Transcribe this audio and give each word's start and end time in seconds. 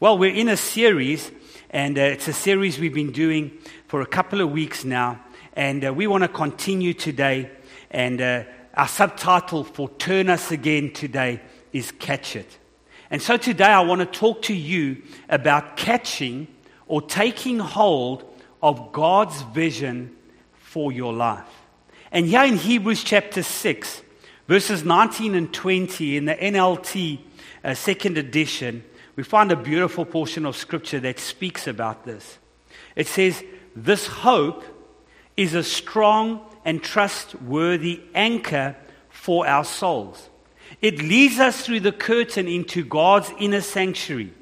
Well, 0.00 0.16
we're 0.16 0.32
in 0.32 0.48
a 0.48 0.56
series, 0.56 1.28
and 1.70 1.98
uh, 1.98 2.02
it's 2.02 2.28
a 2.28 2.32
series 2.32 2.78
we've 2.78 2.94
been 2.94 3.10
doing 3.10 3.58
for 3.88 4.00
a 4.00 4.06
couple 4.06 4.40
of 4.40 4.52
weeks 4.52 4.84
now, 4.84 5.20
and 5.54 5.84
uh, 5.84 5.92
we 5.92 6.06
want 6.06 6.22
to 6.22 6.28
continue 6.28 6.94
today. 6.94 7.50
And 7.90 8.20
uh, 8.20 8.44
our 8.74 8.86
subtitle 8.86 9.64
for 9.64 9.88
Turn 9.88 10.30
Us 10.30 10.52
Again 10.52 10.92
today 10.92 11.40
is 11.72 11.90
Catch 11.90 12.36
It. 12.36 12.58
And 13.10 13.20
so 13.20 13.36
today 13.36 13.64
I 13.64 13.80
want 13.80 14.00
to 14.00 14.06
talk 14.06 14.42
to 14.42 14.54
you 14.54 15.02
about 15.28 15.76
catching 15.76 16.46
or 16.86 17.02
taking 17.02 17.58
hold 17.58 18.22
of 18.62 18.92
God's 18.92 19.42
vision 19.52 20.16
for 20.52 20.92
your 20.92 21.12
life. 21.12 21.66
And 22.12 22.24
here 22.24 22.44
in 22.44 22.56
Hebrews 22.56 23.02
chapter 23.02 23.42
6, 23.42 24.02
verses 24.46 24.84
19 24.84 25.34
and 25.34 25.52
20 25.52 26.16
in 26.16 26.26
the 26.26 26.36
NLT 26.36 27.18
uh, 27.64 27.74
second 27.74 28.16
edition, 28.16 28.84
we 29.18 29.24
find 29.24 29.50
a 29.50 29.56
beautiful 29.56 30.04
portion 30.04 30.46
of 30.46 30.54
scripture 30.54 31.00
that 31.00 31.18
speaks 31.18 31.66
about 31.66 32.04
this. 32.04 32.38
It 32.94 33.08
says, 33.08 33.42
This 33.74 34.06
hope 34.06 34.62
is 35.36 35.54
a 35.54 35.64
strong 35.64 36.46
and 36.64 36.80
trustworthy 36.80 38.00
anchor 38.14 38.76
for 39.10 39.44
our 39.44 39.64
souls. 39.64 40.30
It 40.80 40.98
leads 40.98 41.40
us 41.40 41.66
through 41.66 41.80
the 41.80 41.90
curtain 41.90 42.46
into 42.46 42.84
God's 42.84 43.32
inner 43.40 43.60
sanctuary. 43.60 44.32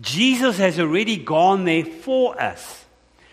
Jesus 0.00 0.56
has 0.58 0.78
already 0.78 1.16
gone 1.16 1.64
there 1.64 1.84
for 1.84 2.40
us. 2.40 2.84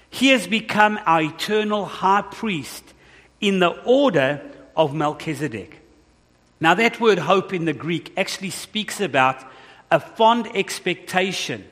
He 0.09 0.29
has 0.29 0.47
become 0.47 0.99
our 1.05 1.21
eternal 1.21 1.85
high 1.85 2.23
priest 2.23 2.95
in 3.39 3.59
the 3.59 3.79
order 3.83 4.41
of 4.75 4.95
Melchizedek. 4.95 5.81
Now, 6.59 6.73
that 6.73 6.99
word 6.99 7.19
hope 7.19 7.53
in 7.53 7.65
the 7.65 7.73
Greek 7.73 8.11
actually 8.17 8.49
speaks 8.49 8.99
about 8.99 9.45
a 9.91 9.99
fond 9.99 10.47
expectation, 10.55 11.65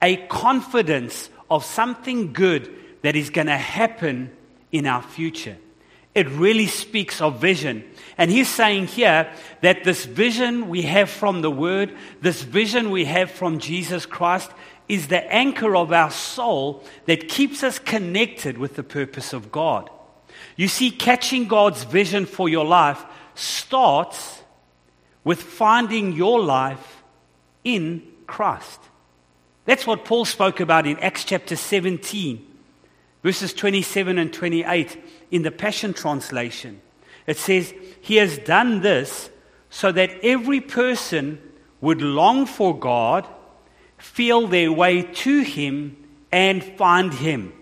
a 0.00 0.16
confidence 0.28 1.30
of 1.50 1.64
something 1.64 2.32
good 2.32 2.72
that 3.02 3.16
is 3.16 3.30
going 3.30 3.46
to 3.46 3.56
happen 3.56 4.30
in 4.72 4.86
our 4.86 5.02
future. 5.02 5.56
It 6.14 6.28
really 6.30 6.66
speaks 6.66 7.20
of 7.20 7.40
vision. 7.40 7.84
And 8.16 8.30
he's 8.30 8.48
saying 8.48 8.86
here 8.86 9.30
that 9.60 9.84
this 9.84 10.06
vision 10.06 10.68
we 10.68 10.82
have 10.82 11.10
from 11.10 11.42
the 11.42 11.50
Word, 11.50 11.94
this 12.22 12.42
vision 12.42 12.90
we 12.90 13.04
have 13.04 13.30
from 13.30 13.58
Jesus 13.58 14.06
Christ, 14.06 14.50
is 14.88 15.08
the 15.08 15.30
anchor 15.32 15.76
of 15.76 15.92
our 15.92 16.10
soul 16.10 16.82
that 17.04 17.28
keeps 17.28 17.62
us 17.62 17.78
connected 17.78 18.56
with 18.56 18.76
the 18.76 18.82
purpose 18.82 19.32
of 19.32 19.52
God. 19.52 19.90
You 20.56 20.68
see, 20.68 20.90
catching 20.90 21.48
God's 21.48 21.84
vision 21.84 22.24
for 22.24 22.48
your 22.48 22.64
life 22.64 23.04
starts 23.34 24.42
with 25.22 25.42
finding 25.42 26.12
your 26.12 26.40
life 26.40 26.95
in 27.66 28.00
Christ. 28.28 28.80
That's 29.64 29.86
what 29.86 30.04
Paul 30.04 30.24
spoke 30.24 30.60
about 30.60 30.86
in 30.86 31.00
Acts 31.00 31.24
chapter 31.24 31.56
17, 31.56 32.46
verses 33.24 33.52
27 33.52 34.18
and 34.18 34.32
28 34.32 34.96
in 35.32 35.42
the 35.42 35.50
Passion 35.50 35.92
Translation. 35.92 36.80
It 37.26 37.36
says, 37.36 37.74
He 38.00 38.16
has 38.16 38.38
done 38.38 38.82
this 38.82 39.30
so 39.68 39.90
that 39.90 40.12
every 40.22 40.60
person 40.60 41.40
would 41.80 42.00
long 42.00 42.46
for 42.46 42.78
God, 42.78 43.26
feel 43.98 44.46
their 44.46 44.70
way 44.70 45.02
to 45.02 45.40
Him, 45.40 45.96
and 46.30 46.62
find 46.62 47.12
Him. 47.12 47.52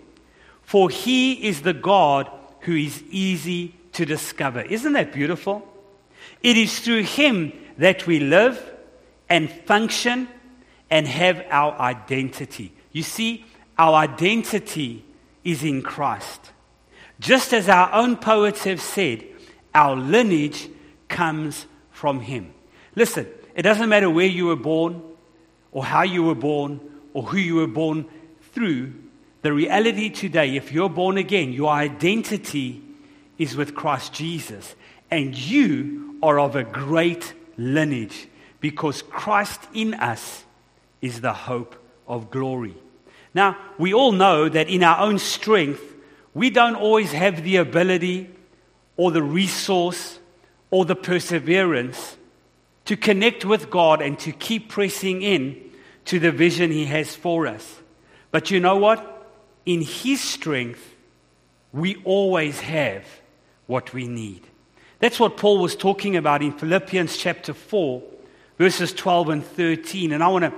For 0.61 0.91
He 0.91 1.47
is 1.47 1.63
the 1.63 1.73
God 1.73 2.29
who 2.59 2.75
is 2.75 3.01
easy 3.09 3.73
to 3.93 4.05
discover. 4.05 4.61
Isn't 4.61 4.93
that 4.93 5.13
beautiful? 5.13 5.67
It 6.43 6.57
is 6.57 6.79
through 6.79 7.03
Him 7.03 7.53
that 7.79 8.05
we 8.05 8.19
live 8.19 8.74
and 9.29 9.49
function 9.49 10.27
and 10.89 11.07
have 11.07 11.43
our 11.49 11.73
identity. 11.79 12.73
You 12.91 13.03
see, 13.03 13.45
our 13.77 13.93
identity 13.95 15.03
is 15.43 15.63
in 15.63 15.81
Christ. 15.81 16.51
Just 17.19 17.53
as 17.53 17.69
our 17.69 17.91
own 17.93 18.17
poets 18.17 18.63
have 18.63 18.81
said, 18.81 19.23
our 19.73 19.95
lineage 19.95 20.69
comes 21.07 21.65
from 21.91 22.21
Him. 22.21 22.53
Listen, 22.95 23.27
it 23.55 23.61
doesn't 23.61 23.89
matter 23.89 24.09
where 24.09 24.25
you 24.27 24.47
were 24.47 24.55
born, 24.55 25.01
or 25.71 25.83
how 25.83 26.03
you 26.03 26.23
were 26.23 26.35
born, 26.35 26.79
or 27.13 27.23
who 27.23 27.37
you 27.37 27.55
were 27.55 27.67
born 27.67 28.05
through. 28.53 28.93
The 29.41 29.53
reality 29.53 30.09
today, 30.09 30.55
if 30.55 30.71
you're 30.71 30.89
born 30.89 31.17
again, 31.17 31.53
your 31.53 31.69
identity 31.69 32.81
is 33.37 33.55
with 33.55 33.75
Christ 33.75 34.13
Jesus, 34.13 34.75
and 35.11 35.37
you 35.37 36.17
are 36.23 36.39
of 36.39 36.55
a 36.55 36.63
great 36.63 37.33
lineage 37.57 38.27
because 38.65 39.03
Christ 39.03 39.61
in 39.75 39.93
us 39.93 40.43
is 40.99 41.21
the 41.21 41.33
hope 41.33 41.75
of 42.07 42.31
glory. 42.31 42.73
Now, 43.31 43.55
we 43.77 43.93
all 43.93 44.11
know 44.11 44.49
that 44.49 44.69
in 44.69 44.81
our 44.81 45.05
own 45.05 45.19
strength, 45.19 45.83
we 46.33 46.49
don't 46.49 46.73
always 46.73 47.11
have 47.11 47.43
the 47.43 47.57
ability 47.57 48.27
or 48.97 49.11
the 49.11 49.21
resource 49.21 50.17
or 50.71 50.83
the 50.83 50.95
perseverance 50.95 52.17
to 52.85 52.97
connect 52.97 53.45
with 53.45 53.69
God 53.69 54.01
and 54.01 54.17
to 54.17 54.31
keep 54.31 54.69
pressing 54.69 55.21
in 55.21 55.61
to 56.05 56.17
the 56.17 56.31
vision 56.31 56.71
He 56.71 56.85
has 56.85 57.15
for 57.15 57.45
us. 57.45 57.81
But 58.31 58.49
you 58.49 58.59
know 58.59 58.77
what? 58.77 59.29
In 59.67 59.81
His 59.81 60.21
strength, 60.21 60.95
we 61.71 62.01
always 62.03 62.61
have 62.61 63.05
what 63.67 63.93
we 63.93 64.07
need. 64.07 64.41
That's 64.97 65.19
what 65.19 65.37
Paul 65.37 65.59
was 65.59 65.75
talking 65.75 66.15
about 66.17 66.41
in 66.41 66.51
Philippians 66.51 67.15
chapter 67.15 67.53
4 67.53 68.14
verses 68.57 68.93
12 68.93 69.29
and 69.29 69.45
13. 69.45 70.11
And 70.11 70.23
I 70.23 70.27
want 70.27 70.45
to 70.45 70.53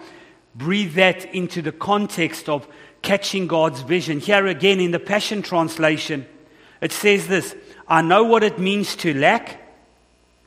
breathe 0.55 0.95
that 0.95 1.33
into 1.33 1.61
the 1.61 1.71
context 1.71 2.49
of 2.49 2.67
catching 3.01 3.47
God's 3.47 3.81
vision. 3.81 4.19
Here 4.19 4.47
again 4.47 4.79
in 4.79 4.91
the 4.91 4.99
Passion 4.99 5.41
Translation, 5.41 6.25
it 6.81 6.91
says 6.91 7.27
this 7.27 7.55
I 7.87 8.01
know 8.01 8.23
what 8.23 8.43
it 8.43 8.59
means 8.59 8.95
to 8.97 9.13
lack, 9.13 9.61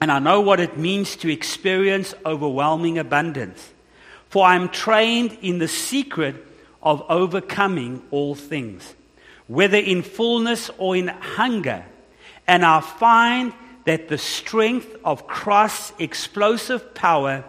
and 0.01 0.11
I 0.11 0.19
know 0.19 0.41
what 0.41 0.61
it 0.61 0.77
means 0.77 1.17
to 1.17 1.33
experience 1.33 2.15
overwhelming 2.25 2.99
abundance. 2.99 3.73
For 4.29 4.47
I 4.47 4.55
am 4.55 4.69
trained 4.69 5.37
in 5.43 5.59
the 5.59 5.69
secret 5.69 6.37
of 6.83 7.03
overcoming 7.09 8.03
all 8.11 8.35
things, 8.35 8.95
whether 9.49 9.77
in 9.77 10.03
fullness 10.03 10.71
or 10.79 10.97
in 10.97 11.09
hunger. 11.09 11.85
And 12.47 12.65
I 12.65 12.81
find 12.81 13.53
that 13.91 14.07
the 14.07 14.19
strength 14.19 14.95
of 15.05 15.27
Christ's 15.27 15.93
explosive 15.99 16.95
power 16.95 17.43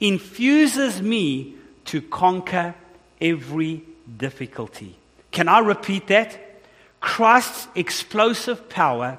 infuses 0.00 1.02
me 1.02 1.54
to 1.84 2.00
conquer 2.00 2.74
every 3.20 3.84
difficulty. 4.16 4.96
Can 5.32 5.48
I 5.48 5.58
repeat 5.58 6.06
that? 6.06 6.62
Christ's 7.00 7.68
explosive 7.74 8.70
power 8.70 9.18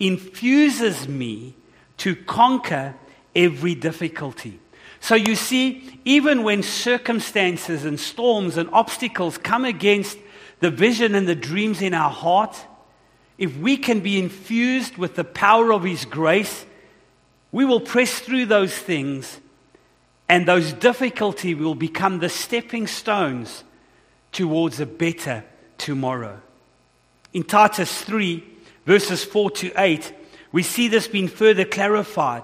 infuses 0.00 1.06
me 1.06 1.54
to 1.98 2.16
conquer 2.16 2.96
every 3.36 3.76
difficulty. 3.76 4.58
So 4.98 5.14
you 5.14 5.36
see, 5.36 6.00
even 6.04 6.42
when 6.42 6.64
circumstances 6.64 7.84
and 7.84 8.00
storms 8.00 8.56
and 8.56 8.68
obstacles 8.72 9.38
come 9.38 9.64
against 9.64 10.18
the 10.58 10.72
vision 10.72 11.14
and 11.14 11.28
the 11.28 11.36
dreams 11.36 11.80
in 11.80 11.94
our 11.94 12.10
heart, 12.10 12.56
if 13.38 13.56
we 13.56 13.76
can 13.76 14.00
be 14.00 14.18
infused 14.18 14.96
with 14.96 15.14
the 15.14 15.24
power 15.24 15.72
of 15.72 15.84
His 15.84 16.04
grace, 16.04 16.66
we 17.52 17.64
will 17.64 17.80
press 17.80 18.18
through 18.18 18.46
those 18.46 18.76
things, 18.76 19.38
and 20.28 20.46
those 20.46 20.72
difficulties 20.72 21.56
will 21.56 21.76
become 21.76 22.18
the 22.18 22.28
stepping 22.28 22.86
stones 22.86 23.64
towards 24.32 24.80
a 24.80 24.86
better 24.86 25.44
tomorrow. 25.78 26.40
In 27.32 27.44
Titus 27.44 28.02
3, 28.02 28.44
verses 28.84 29.24
4 29.24 29.50
to 29.52 29.72
8, 29.76 30.12
we 30.50 30.62
see 30.62 30.88
this 30.88 31.08
being 31.08 31.28
further 31.28 31.64
clarified. 31.64 32.42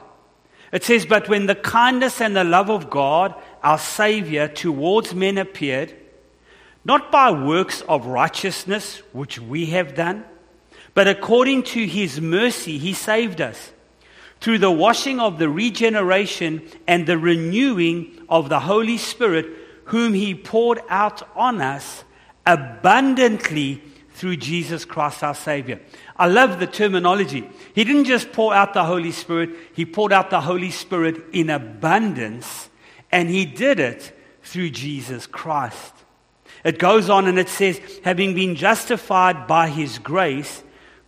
It 0.73 0.85
says, 0.85 1.07
But 1.07 1.29
when 1.29 1.47
the 1.47 1.55
kindness 1.55 2.21
and 2.21 2.37
the 2.37 2.45
love 2.45 2.71
of 2.71 2.89
God, 2.89 3.35
our 3.63 3.79
Savior, 3.79 4.49
towards 4.49 5.15
men 5.15 5.39
appeared, 5.39 5.95
not 6.85 7.11
by 7.11 7.31
works 7.31 7.81
of 7.83 8.07
righteousness 8.07 9.03
which 9.13 9.39
we 9.41 9.67
have 9.67 9.95
done, 9.95 10.25
but 10.95 11.09
according 11.09 11.65
to 11.65 11.87
his 11.87 12.21
mercy, 12.21 12.79
he 12.79 12.93
saved 12.93 13.41
us 13.41 13.73
through 14.41 14.59
the 14.59 14.71
washing 14.71 15.21
of 15.21 15.39
the 15.39 15.49
regeneration 15.49 16.63
and 16.87 17.07
the 17.07 17.19
renewing 17.19 18.25
of 18.29 18.49
the 18.49 18.61
Holy 18.61 18.99
Spirit, 18.99 19.47
whom 19.87 20.15
he 20.15 20.35
poured 20.35 20.81
out 20.89 21.29
on 21.37 21.61
us 21.61 22.05
abundantly 22.47 23.83
through 24.15 24.37
Jesus 24.37 24.85
Christ 24.85 25.25
our 25.25 25.35
Savior. 25.35 25.81
I 26.17 26.27
love 26.27 26.61
the 26.61 26.67
terminology. 26.67 27.49
He 27.75 27.85
didn't 27.85 28.05
just 28.05 28.33
pour 28.33 28.55
out 28.55 28.75
the 28.75 28.85
Holy 28.85 29.11
Spirit, 29.11 29.51
he 29.75 29.85
poured 29.85 30.13
out 30.13 30.31
the 30.31 30.41
Holy 30.41 30.71
Spirit 30.71 31.17
in 31.33 31.51
abundance, 31.51 32.71
and 33.11 33.29
he 33.29 33.45
did 33.45 33.81
it 33.81 34.17
through 34.43 34.71
Jesus 34.71 35.27
Christ. 35.27 35.93
It 36.65 36.79
goes 36.79 37.11
on 37.11 37.27
and 37.27 37.39
it 37.39 37.49
says, 37.49 37.81
having 38.05 38.35
been 38.35 38.55
justified 38.55 39.47
by 39.47 39.69
his 39.69 39.99
grace, 39.99 40.63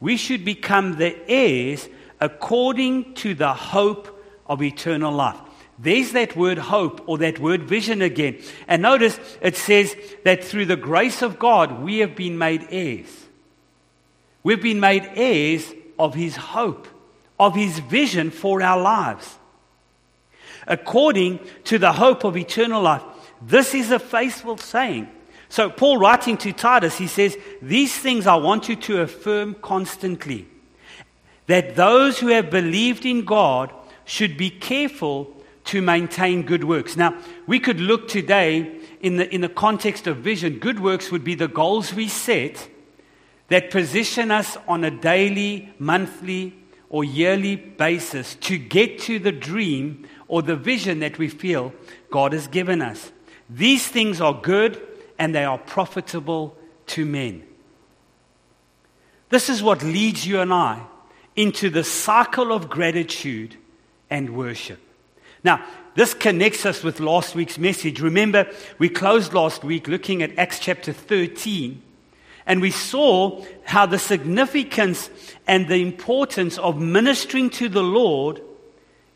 we 0.06 0.16
should 0.16 0.44
become 0.44 0.98
the 0.98 1.16
heirs 1.28 1.88
according 2.20 3.12
to 3.14 3.34
the 3.34 3.52
hope 3.52 4.22
of 4.46 4.62
eternal 4.62 5.12
life. 5.12 5.36
There's 5.80 6.12
that 6.12 6.36
word 6.36 6.58
hope 6.58 7.02
or 7.08 7.18
that 7.18 7.40
word 7.40 7.64
vision 7.64 8.00
again. 8.02 8.38
And 8.68 8.82
notice 8.82 9.18
it 9.40 9.56
says 9.56 9.96
that 10.22 10.44
through 10.44 10.66
the 10.66 10.76
grace 10.76 11.22
of 11.22 11.40
God, 11.40 11.82
we 11.82 11.98
have 11.98 12.14
been 12.14 12.38
made 12.38 12.68
heirs. 12.70 13.26
We've 14.44 14.62
been 14.62 14.78
made 14.78 15.10
heirs 15.16 15.74
of 15.98 16.14
his 16.14 16.36
hope, 16.36 16.86
of 17.40 17.56
his 17.56 17.80
vision 17.80 18.30
for 18.30 18.62
our 18.62 18.80
lives. 18.80 19.36
According 20.68 21.40
to 21.64 21.78
the 21.78 21.92
hope 21.92 22.22
of 22.22 22.36
eternal 22.36 22.80
life. 22.80 23.02
This 23.42 23.74
is 23.74 23.90
a 23.90 23.98
faithful 23.98 24.56
saying. 24.56 25.08
So, 25.56 25.70
Paul 25.70 25.96
writing 25.96 26.36
to 26.36 26.52
Titus, 26.52 26.98
he 26.98 27.06
says, 27.06 27.38
These 27.62 27.96
things 27.96 28.26
I 28.26 28.34
want 28.34 28.68
you 28.68 28.76
to 28.76 29.00
affirm 29.00 29.54
constantly. 29.62 30.46
That 31.46 31.76
those 31.76 32.18
who 32.18 32.26
have 32.26 32.50
believed 32.50 33.06
in 33.06 33.24
God 33.24 33.72
should 34.04 34.36
be 34.36 34.50
careful 34.50 35.34
to 35.64 35.80
maintain 35.80 36.42
good 36.42 36.64
works. 36.64 36.94
Now, 36.94 37.16
we 37.46 37.58
could 37.58 37.80
look 37.80 38.06
today 38.06 38.70
in 39.00 39.16
the, 39.16 39.34
in 39.34 39.40
the 39.40 39.48
context 39.48 40.06
of 40.06 40.18
vision. 40.18 40.58
Good 40.58 40.78
works 40.78 41.10
would 41.10 41.24
be 41.24 41.34
the 41.34 41.48
goals 41.48 41.94
we 41.94 42.08
set 42.08 42.68
that 43.48 43.70
position 43.70 44.30
us 44.30 44.58
on 44.68 44.84
a 44.84 44.90
daily, 44.90 45.72
monthly, 45.78 46.52
or 46.90 47.02
yearly 47.02 47.56
basis 47.56 48.34
to 48.42 48.58
get 48.58 48.98
to 48.98 49.18
the 49.18 49.32
dream 49.32 50.06
or 50.28 50.42
the 50.42 50.54
vision 50.54 51.00
that 51.00 51.16
we 51.16 51.30
feel 51.30 51.72
God 52.10 52.34
has 52.34 52.46
given 52.46 52.82
us. 52.82 53.10
These 53.48 53.88
things 53.88 54.20
are 54.20 54.34
good 54.34 54.86
and 55.18 55.34
they 55.34 55.44
are 55.44 55.58
profitable 55.58 56.56
to 56.88 57.04
men. 57.04 57.42
This 59.28 59.48
is 59.48 59.62
what 59.62 59.82
leads 59.82 60.26
you 60.26 60.40
and 60.40 60.52
I 60.52 60.82
into 61.34 61.68
the 61.70 61.84
cycle 61.84 62.52
of 62.52 62.70
gratitude 62.70 63.56
and 64.08 64.36
worship. 64.36 64.80
Now, 65.42 65.64
this 65.94 66.14
connects 66.14 66.66
us 66.66 66.82
with 66.82 67.00
last 67.00 67.34
week's 67.34 67.58
message. 67.58 68.00
Remember, 68.00 68.46
we 68.78 68.88
closed 68.88 69.32
last 69.32 69.64
week 69.64 69.88
looking 69.88 70.22
at 70.22 70.38
Acts 70.38 70.58
chapter 70.58 70.92
13, 70.92 71.82
and 72.46 72.60
we 72.60 72.70
saw 72.70 73.44
how 73.64 73.86
the 73.86 73.98
significance 73.98 75.10
and 75.46 75.68
the 75.68 75.82
importance 75.82 76.58
of 76.58 76.78
ministering 76.80 77.50
to 77.50 77.68
the 77.68 77.82
Lord 77.82 78.42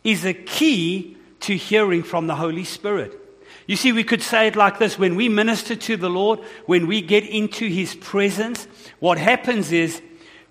is 0.05 0.25
a 0.25 0.35
key 0.35 1.17
to 1.41 1.57
hearing 1.57 2.03
from 2.03 2.27
the 2.27 2.35
Holy 2.35 2.65
Spirit. 2.65 3.20
You 3.71 3.77
see, 3.77 3.93
we 3.93 4.03
could 4.03 4.21
say 4.21 4.49
it 4.49 4.57
like 4.57 4.81
this 4.81 4.99
when 4.99 5.15
we 5.15 5.29
minister 5.29 5.77
to 5.77 5.97
the 5.97 6.11
Lord, 6.11 6.41
when 6.67 6.89
we 6.89 7.01
get 7.01 7.25
into 7.25 7.69
His 7.69 7.95
presence, 7.95 8.67
what 8.99 9.17
happens 9.17 9.71
is 9.71 10.03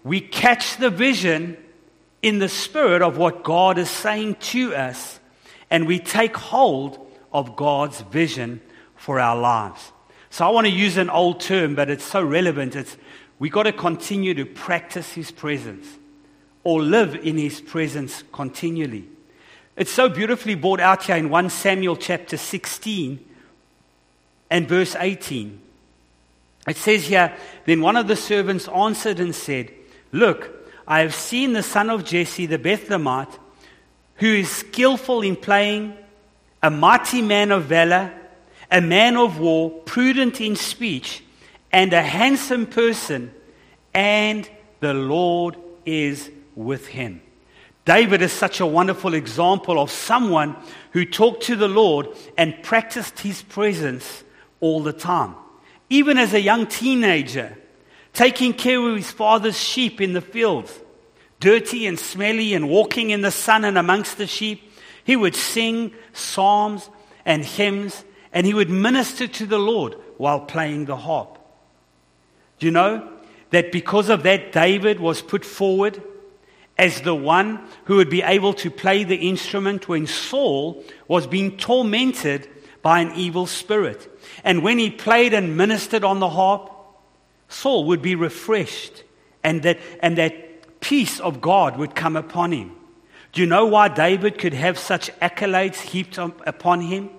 we 0.05 0.21
catch 0.21 0.77
the 0.77 0.89
vision 0.89 1.57
in 2.21 2.39
the 2.39 2.47
spirit 2.47 3.01
of 3.01 3.17
what 3.17 3.43
God 3.43 3.77
is 3.77 3.89
saying 3.89 4.35
to 4.35 4.73
us, 4.73 5.19
and 5.69 5.85
we 5.85 5.99
take 5.99 6.37
hold 6.37 7.11
of 7.33 7.57
God's 7.57 7.99
vision 7.99 8.61
for 8.95 9.19
our 9.19 9.35
lives. 9.35 9.91
So 10.29 10.47
I 10.47 10.49
want 10.51 10.67
to 10.67 10.71
use 10.71 10.95
an 10.95 11.09
old 11.09 11.41
term, 11.41 11.75
but 11.75 11.89
it's 11.89 12.05
so 12.05 12.23
relevant. 12.23 12.73
It's 12.73 12.95
we 13.37 13.49
got 13.49 13.63
to 13.63 13.73
continue 13.73 14.33
to 14.35 14.45
practice 14.45 15.11
His 15.11 15.29
presence 15.29 15.85
or 16.63 16.81
live 16.81 17.15
in 17.15 17.37
His 17.37 17.59
presence 17.59 18.23
continually. 18.31 19.09
It's 19.79 19.93
so 19.93 20.09
beautifully 20.09 20.55
brought 20.55 20.81
out 20.81 21.05
here 21.05 21.15
in 21.15 21.29
1 21.29 21.49
Samuel 21.49 21.95
chapter 21.95 22.35
16 22.35 23.17
and 24.49 24.67
verse 24.67 24.93
18. 24.93 25.57
It 26.67 26.75
says 26.75 27.07
here, 27.07 27.33
Then 27.65 27.79
one 27.79 27.95
of 27.95 28.09
the 28.09 28.17
servants 28.17 28.67
answered 28.67 29.21
and 29.21 29.33
said, 29.33 29.71
Look, 30.11 30.51
I 30.85 30.99
have 30.99 31.15
seen 31.15 31.53
the 31.53 31.63
son 31.63 31.89
of 31.89 32.03
Jesse, 32.03 32.45
the 32.45 32.59
Bethlehemite, 32.59 33.39
who 34.15 34.27
is 34.27 34.51
skillful 34.51 35.21
in 35.21 35.37
playing, 35.37 35.95
a 36.61 36.69
mighty 36.69 37.21
man 37.21 37.53
of 37.53 37.63
valor, 37.63 38.11
a 38.69 38.81
man 38.81 39.15
of 39.15 39.39
war, 39.39 39.69
prudent 39.85 40.41
in 40.41 40.57
speech, 40.57 41.23
and 41.71 41.93
a 41.93 42.03
handsome 42.03 42.65
person, 42.65 43.33
and 43.93 44.49
the 44.81 44.93
Lord 44.93 45.55
is 45.85 46.29
with 46.53 46.87
him. 46.87 47.21
David 47.89 48.21
is 48.21 48.31
such 48.31 48.59
a 48.59 48.67
wonderful 48.67 49.15
example 49.15 49.79
of 49.79 49.89
someone 49.89 50.55
who 50.91 51.05
talked 51.05 51.41
to 51.45 51.55
the 51.55 51.67
Lord 51.67 52.09
and 52.37 52.61
practiced 52.61 53.21
his 53.21 53.41
presence 53.41 54.23
all 54.59 54.83
the 54.83 54.93
time. 54.93 55.33
Even 55.89 56.19
as 56.19 56.35
a 56.35 56.39
young 56.39 56.67
teenager, 56.67 57.57
taking 58.13 58.53
care 58.53 58.79
of 58.79 58.95
his 58.95 59.09
father's 59.09 59.59
sheep 59.59 60.01
in 60.01 60.13
the 60.13 60.21
fields, 60.21 60.71
dirty 61.39 61.87
and 61.87 61.97
smelly 61.97 62.53
and 62.53 62.69
walking 62.69 63.09
in 63.09 63.21
the 63.21 63.31
sun 63.31 63.65
and 63.65 63.75
amongst 63.75 64.19
the 64.19 64.27
sheep. 64.27 64.71
He 65.03 65.15
would 65.15 65.35
sing 65.35 65.91
psalms 66.13 66.87
and 67.25 67.43
hymns 67.43 68.05
and 68.31 68.45
he 68.45 68.53
would 68.53 68.69
minister 68.69 69.25
to 69.25 69.47
the 69.47 69.57
Lord 69.57 69.95
while 70.17 70.41
playing 70.41 70.85
the 70.85 70.95
harp. 70.95 71.39
Do 72.59 72.67
you 72.67 72.71
know 72.71 73.11
that 73.49 73.71
because 73.71 74.09
of 74.09 74.21
that, 74.21 74.51
David 74.51 74.99
was 74.99 75.23
put 75.23 75.43
forward 75.43 76.03
as 76.79 77.01
the 77.01 77.13
one 77.13 77.59
who 77.83 77.97
would 77.97 78.09
be 78.09 78.21
able 78.21 78.53
to 78.53 78.71
play 78.71 79.03
the 79.03 79.27
instrument 79.27 79.89
when 79.89 80.07
Saul 80.07 80.81
was 81.09 81.27
being 81.27 81.57
tormented 81.57 82.47
by 82.81 83.01
an 83.01 83.11
evil 83.15 83.45
spirit. 83.45 84.09
And 84.45 84.63
when 84.63 84.79
he 84.79 84.89
played 84.89 85.33
and 85.33 85.57
ministered 85.57 86.05
on 86.05 86.19
the 86.21 86.29
harp, 86.29 86.71
Saul 87.49 87.83
would 87.87 88.01
be 88.01 88.15
refreshed, 88.15 89.03
and 89.43 89.61
that, 89.63 89.77
and 90.01 90.17
that 90.17 90.79
peace 90.79 91.19
of 91.19 91.41
God 91.41 91.75
would 91.77 91.95
come 91.95 92.15
upon 92.15 92.53
him. 92.53 92.71
Do 93.33 93.41
you 93.41 93.47
know 93.47 93.65
why 93.65 93.89
David 93.89 94.37
could 94.37 94.53
have 94.53 94.79
such 94.79 95.11
accolades 95.19 95.81
heaped 95.81 96.17
upon 96.17 96.79
him? 96.79 97.09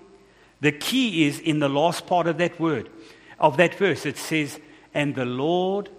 The 0.63 0.73
key 0.73 1.27
is 1.27 1.39
in 1.39 1.59
the 1.59 1.69
last 1.69 2.07
part 2.07 2.27
of 2.27 2.39
that 2.39 2.59
word, 2.59 2.89
of 3.39 3.59
that 3.59 3.75
verse. 3.75 4.07
It 4.07 4.17
says, 4.17 4.59
and 4.95 5.15
the 5.15 5.27
Lord, 5.27 5.91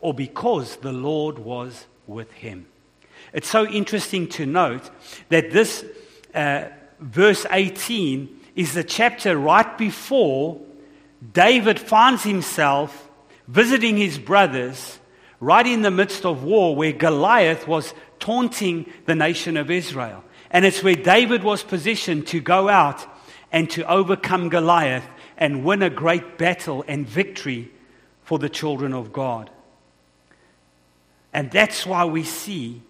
or 0.00 0.12
because 0.12 0.76
the 0.76 0.92
Lord 0.92 1.38
was 1.38 1.86
with 2.06 2.30
him. 2.32 2.66
It's 3.36 3.50
so 3.50 3.66
interesting 3.66 4.28
to 4.28 4.46
note 4.46 4.88
that 5.28 5.50
this 5.50 5.84
uh, 6.34 6.68
verse 6.98 7.44
18 7.50 8.34
is 8.54 8.72
the 8.72 8.82
chapter 8.82 9.36
right 9.36 9.76
before 9.76 10.58
David 11.34 11.78
finds 11.78 12.22
himself 12.22 13.10
visiting 13.46 13.98
his 13.98 14.18
brothers 14.18 14.98
right 15.38 15.66
in 15.66 15.82
the 15.82 15.90
midst 15.90 16.24
of 16.24 16.44
war 16.44 16.74
where 16.74 16.92
Goliath 16.92 17.68
was 17.68 17.92
taunting 18.20 18.90
the 19.04 19.14
nation 19.14 19.58
of 19.58 19.70
Israel. 19.70 20.24
And 20.50 20.64
it's 20.64 20.82
where 20.82 20.96
David 20.96 21.44
was 21.44 21.62
positioned 21.62 22.26
to 22.28 22.40
go 22.40 22.70
out 22.70 23.04
and 23.52 23.68
to 23.72 23.86
overcome 23.86 24.48
Goliath 24.48 25.06
and 25.36 25.62
win 25.62 25.82
a 25.82 25.90
great 25.90 26.38
battle 26.38 26.86
and 26.88 27.06
victory 27.06 27.70
for 28.22 28.38
the 28.38 28.48
children 28.48 28.94
of 28.94 29.12
God. 29.12 29.50
And 31.34 31.50
that's 31.50 31.84
why 31.84 32.06
we 32.06 32.24
see 32.24 32.80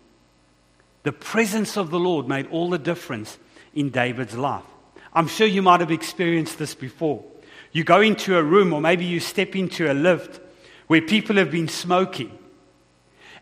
the 1.06 1.12
presence 1.12 1.76
of 1.76 1.90
the 1.90 2.00
Lord 2.00 2.26
made 2.26 2.48
all 2.48 2.68
the 2.68 2.80
difference 2.80 3.38
in 3.76 3.90
David's 3.90 4.36
life. 4.36 4.64
I'm 5.12 5.28
sure 5.28 5.46
you 5.46 5.62
might 5.62 5.78
have 5.78 5.92
experienced 5.92 6.58
this 6.58 6.74
before. 6.74 7.22
You 7.70 7.84
go 7.84 8.00
into 8.00 8.36
a 8.36 8.42
room, 8.42 8.72
or 8.72 8.80
maybe 8.80 9.04
you 9.04 9.20
step 9.20 9.54
into 9.54 9.88
a 9.88 9.94
lift, 9.94 10.40
where 10.88 11.00
people 11.00 11.36
have 11.36 11.52
been 11.52 11.68
smoking. 11.68 12.36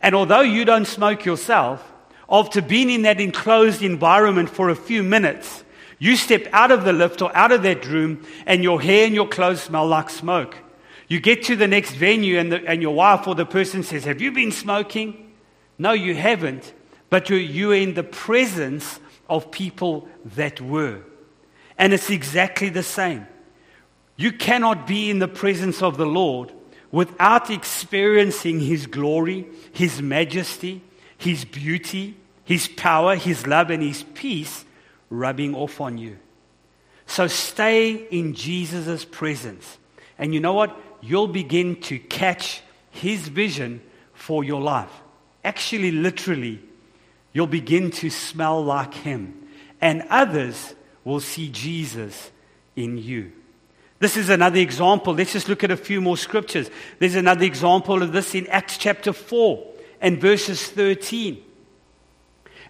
And 0.02 0.14
although 0.14 0.42
you 0.42 0.66
don't 0.66 0.85
smoke 0.85 1.25
yourself, 1.25 1.90
after 2.28 2.61
being 2.61 2.90
in 2.90 3.00
that 3.02 3.18
enclosed 3.18 3.80
environment 3.80 4.50
for 4.50 4.68
a 4.68 4.76
few 4.76 5.02
minutes, 5.02 5.64
you 5.99 6.16
step 6.16 6.47
out 6.52 6.71
of 6.71 6.85
the 6.85 6.92
lift 6.92 7.23
or 7.23 7.35
out 7.35 7.50
of 7.50 7.62
that 7.62 7.87
room 7.87 8.26
and 8.44 8.62
your 8.62 8.78
hair 8.78 9.06
and 9.06 9.14
your 9.14 9.28
clothes 9.28 9.62
smell 9.62 9.87
like 9.87 10.11
smoke. 10.11 10.54
You 11.09 11.18
get 11.18 11.44
to 11.44 11.56
the 11.56 11.66
next 11.66 11.94
venue 11.94 12.38
and, 12.38 12.52
the, 12.52 12.62
and 12.66 12.83
your 12.83 12.94
wife 12.94 13.26
or 13.26 13.35
the 13.35 13.47
person 13.47 13.83
says, 13.83 14.04
Have 14.04 14.21
you 14.21 14.33
been 14.33 14.52
smoking? 14.52 15.33
No, 15.78 15.92
you 15.92 16.14
haven't. 16.14 16.75
But 17.14 17.30
you're, 17.30 17.38
you're 17.38 17.76
in 17.76 17.94
the 17.94 18.02
presence 18.02 18.99
of 19.28 19.52
people 19.52 20.09
that 20.35 20.61
were. 20.61 20.99
And 21.78 21.92
it's 21.92 22.11
exactly 22.11 22.71
the 22.71 22.83
same. 22.83 23.28
You 24.16 24.33
cannot 24.33 24.88
be 24.88 25.11
in 25.11 25.21
the 25.21 25.28
presence 25.28 25.80
of 25.80 25.97
the 25.97 26.06
Lord 26.06 26.50
without 26.90 27.50
experiencing 27.50 28.59
His 28.59 28.88
glory, 28.88 29.47
His 29.73 30.02
majesty, 30.02 30.83
His 31.16 31.44
beauty, 31.44 32.16
His 32.44 32.66
power, 32.66 33.14
His 33.14 33.47
love, 33.47 33.71
and 33.71 33.80
His 33.80 34.02
peace 34.14 34.64
rubbing 35.09 35.54
off 35.54 35.80
on 35.80 35.99
you. 35.99 36.18
So 37.06 37.28
stay 37.28 37.92
in 37.92 38.35
Jesus' 38.35 39.04
presence. 39.04 39.78
And 40.18 40.35
you 40.35 40.40
know 40.40 40.54
what? 40.54 40.76
You'll 41.00 41.28
begin 41.28 41.80
to 41.83 42.00
catch 42.00 42.62
His 42.90 43.28
vision 43.28 43.83
for 44.14 44.42
your 44.42 44.61
life. 44.61 44.90
Actually, 45.44 45.92
literally, 45.92 46.61
you'll 47.34 47.46
begin 47.46 47.90
to 47.90 48.08
smell 48.08 48.64
like 48.64 48.94
Him. 48.94 49.46
And 49.82 50.06
others 50.08 50.74
will 51.04 51.20
see 51.20 51.50
Jesus 51.50 52.30
in 52.74 52.96
you. 52.96 53.32
This 53.98 54.16
is 54.16 54.30
another 54.30 54.60
example. 54.60 55.14
Let's 55.14 55.32
just 55.32 55.48
look 55.48 55.62
at 55.62 55.70
a 55.70 55.76
few 55.76 56.00
more 56.00 56.16
scriptures. 56.16 56.70
There's 56.98 57.14
another 57.14 57.44
example 57.44 58.02
of 58.02 58.12
this 58.12 58.34
in 58.34 58.46
Acts 58.46 58.78
chapter 58.78 59.12
4 59.12 59.66
and 60.00 60.20
verses 60.20 60.66
13. 60.66 61.42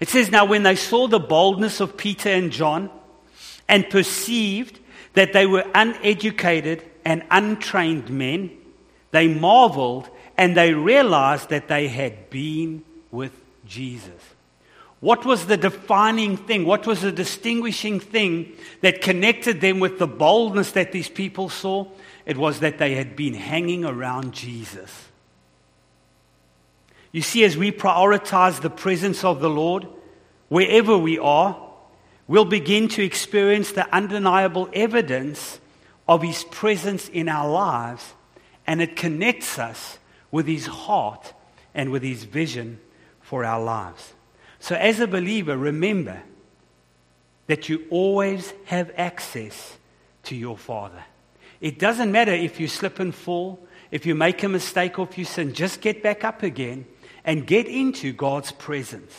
It 0.01 0.09
says, 0.09 0.31
Now 0.31 0.45
when 0.45 0.65
they 0.65 0.77
saw 0.77 1.07
the 1.07 1.21
boldness 1.21 1.81
of 1.81 1.97
Peter 1.97 2.29
and 2.29 2.51
John 2.51 2.91
and 3.69 3.89
perceived 3.89 4.81
that 5.15 5.33
they 5.33 5.47
were 5.47 5.65
uneducated 5.75 6.85
and 7.05 7.25
untrained 7.31 8.11
men, 8.11 8.51
they 9.11 9.29
marveled 9.29 10.09
and 10.37 10.57
they 10.57 10.75
realized 10.75 11.51
that 11.51 11.69
they 11.69 11.89
had 11.89 12.31
been 12.31 12.85
with 13.11 13.33
Jesus. 13.67 14.34
What 15.05 15.27
was 15.27 15.45
the 15.45 15.59
defining 15.59 16.39
thing? 16.39 16.65
What 16.65 16.87
was 16.87 17.03
the 17.03 17.13
distinguishing 17.13 18.01
thing 18.01 18.55
that 18.81 19.03
connected 19.03 19.61
them 19.61 19.79
with 19.79 19.99
the 19.99 20.07
boldness 20.07 20.73
that 20.73 20.93
these 20.93 21.11
people 21.11 21.51
saw? 21.51 21.89
It 22.25 22.39
was 22.39 22.61
that 22.61 22.79
they 22.79 22.95
had 22.95 23.15
been 23.15 23.35
hanging 23.35 23.85
around 23.85 24.33
Jesus. 24.33 24.91
You 27.13 27.21
see, 27.21 27.45
as 27.45 27.55
we 27.55 27.71
prioritize 27.71 28.63
the 28.63 28.71
presence 28.71 29.25
of 29.25 29.43
the 29.43 29.51
Lord, 29.51 29.87
wherever 30.49 30.97
we 30.97 31.19
are, 31.19 31.55
we'll 32.27 32.47
begin 32.47 32.89
to 32.89 33.05
experience 33.05 33.73
the 33.73 33.87
undeniable 33.95 34.71
evidence 34.73 35.61
of 36.09 36.23
His 36.23 36.45
presence 36.45 37.11
in 37.11 37.29
our 37.29 37.51
lives, 37.51 38.15
and 38.67 38.81
it 38.81 38.97
connects 38.97 39.59
us 39.59 39.99
with 40.31 40.47
His 40.47 40.65
heart 40.65 41.35
and 41.75 41.93
with 41.93 42.03
His 42.03 42.25
vision 42.25 42.81
for 43.21 43.45
our 43.45 43.63
lives. 43.63 44.14
So, 44.65 44.75
as 44.77 44.99
a 44.99 45.07
believer, 45.07 45.59
remember 45.59 46.23
that 47.49 47.69
you 47.69 47.85
always 47.91 48.55
have 48.65 48.91
access 48.97 49.77
to 50.23 50.35
your 50.35 50.57
Father. 50.57 51.05
It 51.61 51.79
doesn't 51.79 52.11
matter 52.11 52.33
if 52.33 52.59
you 52.59 52.67
slip 52.67 52.99
and 52.99 53.15
fall, 53.15 53.59
if 53.91 54.07
you 54.07 54.15
make 54.15 54.43
a 54.43 54.49
mistake 54.49 54.99
or 54.99 55.07
if 55.07 55.19
you 55.19 55.27
sin, 55.27 55.53
just 55.53 55.83
get 55.83 56.03
back 56.03 56.25
up 56.25 56.43
again 56.43 56.87
and 57.27 57.47
get 57.47 57.67
into 57.67 58.15
God's 58.15 58.53
presence. 58.53 59.13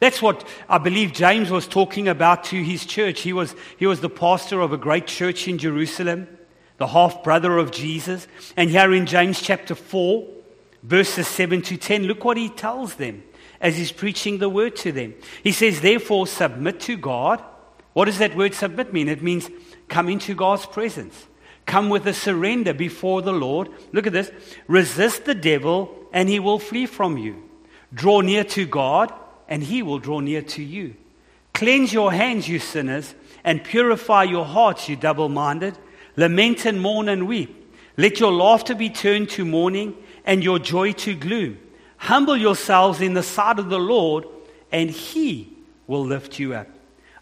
That's 0.00 0.22
what 0.22 0.48
I 0.66 0.78
believe 0.78 1.12
James 1.12 1.50
was 1.50 1.66
talking 1.66 2.08
about 2.08 2.44
to 2.44 2.62
his 2.62 2.86
church. 2.86 3.20
He 3.20 3.34
was, 3.34 3.54
he 3.76 3.84
was 3.84 4.00
the 4.00 4.08
pastor 4.08 4.62
of 4.62 4.72
a 4.72 4.78
great 4.78 5.06
church 5.06 5.46
in 5.46 5.58
Jerusalem, 5.58 6.26
the 6.78 6.86
half 6.86 7.22
brother 7.22 7.58
of 7.58 7.70
Jesus. 7.70 8.26
And 8.56 8.70
here 8.70 8.94
in 8.94 9.04
James 9.04 9.42
chapter 9.42 9.74
4, 9.74 10.26
verses 10.84 11.28
7 11.28 11.60
to 11.60 11.76
10, 11.76 12.04
look 12.04 12.24
what 12.24 12.38
he 12.38 12.48
tells 12.48 12.94
them 12.94 13.24
as 13.60 13.76
he's 13.76 13.92
preaching 13.92 14.38
the 14.38 14.48
word 14.48 14.76
to 14.76 14.92
them. 14.92 15.14
He 15.42 15.52
says, 15.52 15.80
Therefore, 15.80 16.26
submit 16.26 16.80
to 16.80 16.96
God. 16.96 17.42
What 17.92 18.04
does 18.04 18.18
that 18.18 18.36
word 18.36 18.54
submit 18.54 18.92
mean? 18.92 19.08
It 19.08 19.22
means 19.22 19.48
come 19.88 20.08
into 20.08 20.34
God's 20.34 20.66
presence. 20.66 21.26
Come 21.66 21.88
with 21.88 22.06
a 22.06 22.14
surrender 22.14 22.72
before 22.72 23.22
the 23.22 23.32
Lord. 23.32 23.68
Look 23.92 24.06
at 24.06 24.12
this. 24.12 24.30
Resist 24.68 25.24
the 25.24 25.34
devil, 25.34 26.06
and 26.12 26.28
he 26.28 26.38
will 26.38 26.58
flee 26.58 26.86
from 26.86 27.18
you. 27.18 27.42
Draw 27.92 28.20
near 28.22 28.44
to 28.44 28.66
God 28.66 29.12
and 29.48 29.62
he 29.62 29.82
will 29.82 29.98
draw 29.98 30.20
near 30.20 30.42
to 30.42 30.62
you. 30.62 30.94
Cleanse 31.54 31.92
your 31.92 32.12
hands, 32.12 32.48
you 32.48 32.58
sinners, 32.58 33.14
and 33.42 33.64
purify 33.64 34.24
your 34.24 34.44
hearts, 34.44 34.88
you 34.88 34.94
double 34.94 35.28
minded. 35.28 35.76
Lament 36.16 36.66
and 36.66 36.80
mourn 36.80 37.08
and 37.08 37.26
weep. 37.26 37.54
Let 37.96 38.20
your 38.20 38.32
laughter 38.32 38.74
be 38.74 38.90
turned 38.90 39.30
to 39.30 39.44
mourning 39.44 39.96
and 40.24 40.44
your 40.44 40.58
joy 40.58 40.92
to 40.92 41.14
gloom. 41.14 41.58
Humble 41.98 42.36
yourselves 42.36 43.00
in 43.00 43.14
the 43.14 43.22
sight 43.22 43.58
of 43.58 43.68
the 43.68 43.78
Lord, 43.78 44.24
and 44.72 44.90
he 44.90 45.52
will 45.86 46.04
lift 46.04 46.38
you 46.38 46.54
up. 46.54 46.68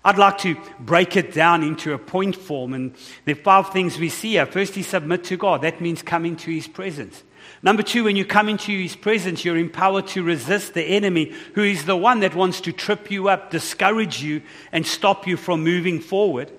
I'd 0.05 0.19
like 0.19 0.39
to 0.39 0.57
break 0.79 1.17
it 1.17 1.33
down 1.33 1.65
into 1.65 1.93
a 1.93 1.99
point 1.99 2.37
form, 2.37 2.75
and 2.75 2.95
the 3.25 3.35
five 3.35 3.71
things 3.73 3.99
we 3.99 4.09
see 4.09 4.33
here. 4.33 4.47
Firstly, 4.47 4.83
submit 4.83 5.25
to 5.25 5.37
God. 5.37 5.63
That 5.63 5.81
means 5.81 6.01
coming 6.03 6.37
to 6.37 6.51
his 6.53 6.69
presence. 6.69 7.25
Number 7.63 7.83
two, 7.83 8.05
when 8.05 8.15
you 8.15 8.25
come 8.25 8.49
into 8.49 8.71
his 8.71 8.95
presence, 8.95 9.45
you're 9.45 9.57
empowered 9.57 10.07
to 10.09 10.23
resist 10.23 10.75
the 10.75 10.85
enemy, 10.85 11.33
who 11.55 11.63
is 11.63 11.87
the 11.87 11.97
one 11.97 12.21
that 12.21 12.35
wants 12.35 12.61
to 12.63 12.73
trip 12.73 13.11
you 13.11 13.29
up, 13.29 13.51
discourage 13.51 14.23
you, 14.23 14.43
and 14.71 14.87
stop 14.87 15.27
you 15.27 15.37
from 15.37 15.65
moving 15.65 15.99
forward. 15.99 16.53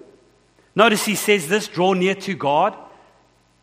Notice 0.75 1.05
he 1.05 1.15
says 1.15 1.47
this 1.47 1.67
draw 1.67 1.93
near 1.93 2.15
to 2.15 2.36
God. 2.36 2.75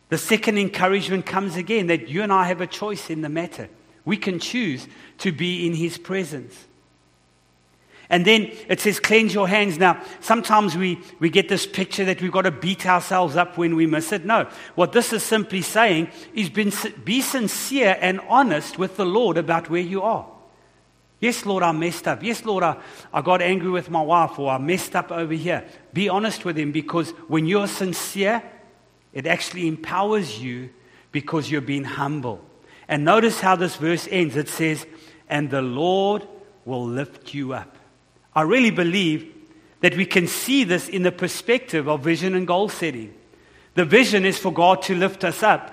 The 0.09 0.17
second 0.17 0.57
encouragement 0.57 1.25
comes 1.25 1.55
again 1.55 1.87
that 1.87 2.09
you 2.09 2.23
and 2.23 2.33
I 2.33 2.45
have 2.47 2.61
a 2.61 2.67
choice 2.67 3.09
in 3.09 3.21
the 3.21 3.29
matter. 3.29 3.69
We 4.05 4.17
can 4.17 4.39
choose 4.39 4.87
to 5.19 5.31
be 5.31 5.65
in 5.65 5.73
his 5.73 5.97
presence. 5.97 6.67
And 8.09 8.23
then 8.23 8.51
it 8.67 8.79
says, 8.79 8.99
cleanse 8.99 9.33
your 9.33 9.47
hands. 9.47 9.79
Now, 9.79 10.01
sometimes 10.19 10.77
we, 10.77 11.01
we 11.19 11.29
get 11.29 11.49
this 11.49 11.65
picture 11.65 12.05
that 12.05 12.21
we've 12.21 12.31
got 12.31 12.43
to 12.43 12.51
beat 12.51 12.85
ourselves 12.85 13.35
up 13.35 13.57
when 13.57 13.75
we 13.75 13.87
miss 13.87 14.11
it. 14.11 14.25
No. 14.25 14.47
What 14.75 14.91
this 14.91 15.11
is 15.11 15.23
simply 15.23 15.63
saying 15.63 16.09
is 16.35 16.49
be, 16.49 16.71
be 17.03 17.21
sincere 17.21 17.97
and 17.99 18.19
honest 18.29 18.77
with 18.77 18.97
the 18.97 19.05
Lord 19.05 19.37
about 19.37 19.69
where 19.71 19.81
you 19.81 20.03
are. 20.03 20.27
Yes, 21.19 21.45
Lord, 21.45 21.63
I 21.63 21.71
messed 21.71 22.07
up. 22.07 22.21
Yes, 22.21 22.45
Lord, 22.45 22.63
I, 22.63 22.77
I 23.11 23.21
got 23.21 23.41
angry 23.41 23.71
with 23.71 23.89
my 23.89 24.01
wife 24.01 24.37
or 24.37 24.51
I 24.51 24.59
messed 24.59 24.95
up 24.95 25.11
over 25.11 25.33
here. 25.33 25.65
Be 25.93 26.07
honest 26.07 26.45
with 26.45 26.57
Him 26.57 26.71
because 26.71 27.09
when 27.27 27.47
you're 27.47 27.67
sincere, 27.67 28.43
it 29.13 29.25
actually 29.25 29.67
empowers 29.67 30.39
you 30.43 30.69
because 31.11 31.49
you're 31.49 31.61
being 31.61 31.85
humble. 31.85 32.41
And 32.87 33.03
notice 33.03 33.39
how 33.39 33.55
this 33.55 33.75
verse 33.75 34.07
ends. 34.09 34.35
It 34.35 34.49
says, 34.49 34.85
And 35.29 35.49
the 35.49 35.61
Lord 35.61 36.27
will 36.65 36.85
lift 36.85 37.33
you 37.33 37.53
up. 37.53 37.77
I 38.33 38.41
really 38.41 38.71
believe 38.71 39.33
that 39.81 39.95
we 39.95 40.05
can 40.05 40.27
see 40.27 40.63
this 40.63 40.89
in 40.89 41.03
the 41.03 41.11
perspective 41.11 41.87
of 41.87 42.03
vision 42.03 42.35
and 42.35 42.47
goal 42.47 42.69
setting. 42.69 43.13
The 43.75 43.85
vision 43.85 44.25
is 44.25 44.37
for 44.37 44.51
God 44.51 44.81
to 44.83 44.95
lift 44.95 45.23
us 45.23 45.43
up. 45.43 45.71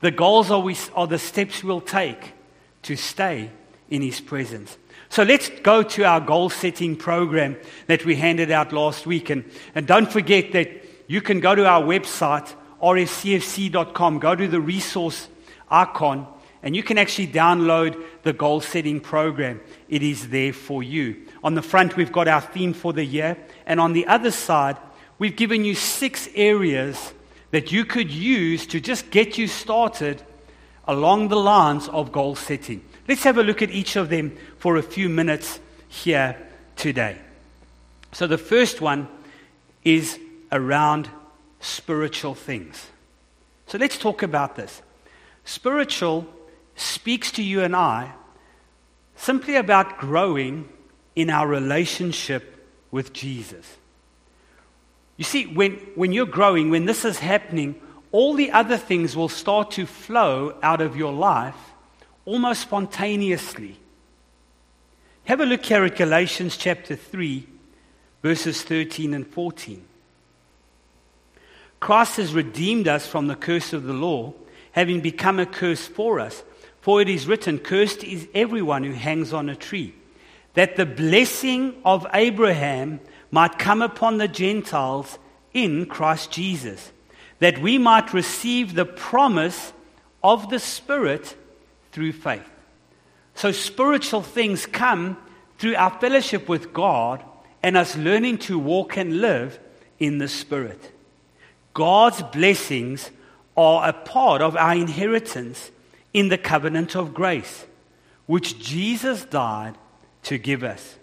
The 0.00 0.10
goals 0.10 0.50
are, 0.50 0.60
we, 0.60 0.76
are 0.94 1.06
the 1.06 1.18
steps 1.18 1.64
we'll 1.64 1.80
take 1.80 2.34
to 2.82 2.96
stay 2.96 3.50
in 3.88 4.02
His 4.02 4.20
presence. 4.20 4.76
So 5.08 5.22
let's 5.22 5.48
go 5.48 5.82
to 5.82 6.04
our 6.04 6.20
goal 6.20 6.50
setting 6.50 6.96
program 6.96 7.56
that 7.86 8.04
we 8.04 8.16
handed 8.16 8.50
out 8.50 8.72
last 8.72 9.06
week. 9.06 9.30
And, 9.30 9.44
and 9.74 9.86
don't 9.86 10.10
forget 10.10 10.52
that 10.52 10.68
you 11.06 11.20
can 11.20 11.40
go 11.40 11.54
to 11.54 11.66
our 11.66 11.82
website, 11.82 12.52
rscfc.com, 12.82 14.18
go 14.18 14.34
to 14.34 14.48
the 14.48 14.60
resource 14.60 15.28
icon, 15.70 16.26
and 16.62 16.74
you 16.74 16.82
can 16.82 16.98
actually 16.98 17.28
download 17.28 18.02
the 18.22 18.32
goal 18.32 18.60
setting 18.60 19.00
program. 19.00 19.60
It 19.88 20.02
is 20.02 20.30
there 20.30 20.52
for 20.52 20.82
you. 20.82 21.26
On 21.44 21.54
the 21.54 21.62
front, 21.62 21.96
we've 21.96 22.12
got 22.12 22.28
our 22.28 22.40
theme 22.40 22.72
for 22.72 22.92
the 22.92 23.04
year. 23.04 23.36
And 23.66 23.80
on 23.80 23.92
the 23.92 24.06
other 24.06 24.30
side, 24.30 24.76
we've 25.18 25.36
given 25.36 25.64
you 25.64 25.74
six 25.74 26.28
areas 26.34 27.12
that 27.50 27.72
you 27.72 27.84
could 27.84 28.10
use 28.10 28.66
to 28.66 28.80
just 28.80 29.10
get 29.10 29.38
you 29.38 29.46
started 29.46 30.22
along 30.86 31.28
the 31.28 31.36
lines 31.36 31.88
of 31.88 32.12
goal 32.12 32.34
setting. 32.34 32.82
Let's 33.08 33.24
have 33.24 33.38
a 33.38 33.42
look 33.42 33.62
at 33.62 33.70
each 33.70 33.96
of 33.96 34.08
them 34.08 34.36
for 34.58 34.76
a 34.76 34.82
few 34.82 35.08
minutes 35.08 35.60
here 35.88 36.36
today. 36.74 37.16
So, 38.12 38.26
the 38.26 38.38
first 38.38 38.80
one 38.80 39.08
is 39.84 40.18
around 40.50 41.08
spiritual 41.60 42.34
things. 42.34 42.86
So, 43.66 43.78
let's 43.78 43.98
talk 43.98 44.22
about 44.22 44.56
this. 44.56 44.82
Spiritual 45.44 46.26
speaks 46.76 47.32
to 47.32 47.42
you 47.42 47.62
and 47.62 47.74
I 47.74 48.12
simply 49.16 49.56
about 49.56 49.98
growing 49.98 50.68
in 51.14 51.30
our 51.30 51.48
relationship 51.48 52.68
with 52.90 53.12
Jesus. 53.12 53.76
You 55.16 55.24
see, 55.24 55.46
when, 55.46 55.72
when 55.94 56.12
you're 56.12 56.26
growing, 56.26 56.70
when 56.70 56.84
this 56.84 57.04
is 57.04 57.18
happening, 57.18 57.80
all 58.12 58.34
the 58.34 58.50
other 58.52 58.76
things 58.76 59.16
will 59.16 59.30
start 59.30 59.70
to 59.72 59.86
flow 59.86 60.54
out 60.62 60.80
of 60.80 60.96
your 60.96 61.12
life 61.12 61.56
almost 62.26 62.62
spontaneously. 62.62 63.76
Have 65.24 65.40
a 65.40 65.46
look 65.46 65.64
here 65.64 65.84
at 65.84 65.96
Galatians 65.96 66.56
chapter 66.56 66.94
3, 66.94 67.46
verses 68.22 68.62
13 68.62 69.14
and 69.14 69.26
14. 69.26 69.82
Christ 71.80 72.16
has 72.16 72.34
redeemed 72.34 72.88
us 72.88 73.06
from 73.06 73.26
the 73.26 73.36
curse 73.36 73.72
of 73.72 73.84
the 73.84 73.92
law, 73.92 74.34
having 74.72 75.00
become 75.00 75.38
a 75.38 75.46
curse 75.46 75.86
for 75.86 76.20
us. 76.20 76.42
For 76.86 77.00
it 77.00 77.08
is 77.08 77.26
written, 77.26 77.58
Cursed 77.58 78.04
is 78.04 78.28
everyone 78.32 78.84
who 78.84 78.92
hangs 78.92 79.32
on 79.32 79.48
a 79.48 79.56
tree, 79.56 79.92
that 80.54 80.76
the 80.76 80.86
blessing 80.86 81.74
of 81.84 82.06
Abraham 82.14 83.00
might 83.32 83.58
come 83.58 83.82
upon 83.82 84.18
the 84.18 84.28
Gentiles 84.28 85.18
in 85.52 85.86
Christ 85.86 86.30
Jesus, 86.30 86.92
that 87.40 87.58
we 87.58 87.76
might 87.76 88.14
receive 88.14 88.72
the 88.72 88.84
promise 88.84 89.72
of 90.22 90.48
the 90.48 90.60
Spirit 90.60 91.34
through 91.90 92.12
faith. 92.12 92.48
So, 93.34 93.50
spiritual 93.50 94.22
things 94.22 94.64
come 94.64 95.16
through 95.58 95.74
our 95.74 95.90
fellowship 95.98 96.48
with 96.48 96.72
God 96.72 97.20
and 97.64 97.76
us 97.76 97.96
learning 97.96 98.38
to 98.46 98.60
walk 98.60 98.96
and 98.96 99.20
live 99.20 99.58
in 99.98 100.18
the 100.18 100.28
Spirit. 100.28 100.92
God's 101.74 102.22
blessings 102.22 103.10
are 103.56 103.88
a 103.88 103.92
part 103.92 104.40
of 104.40 104.56
our 104.56 104.76
inheritance 104.76 105.72
in 106.16 106.30
the 106.30 106.38
covenant 106.38 106.96
of 106.96 107.12
grace, 107.12 107.66
which 108.24 108.58
Jesus 108.58 109.26
died 109.26 109.76
to 110.22 110.38
give 110.38 110.64
us. 110.64 110.96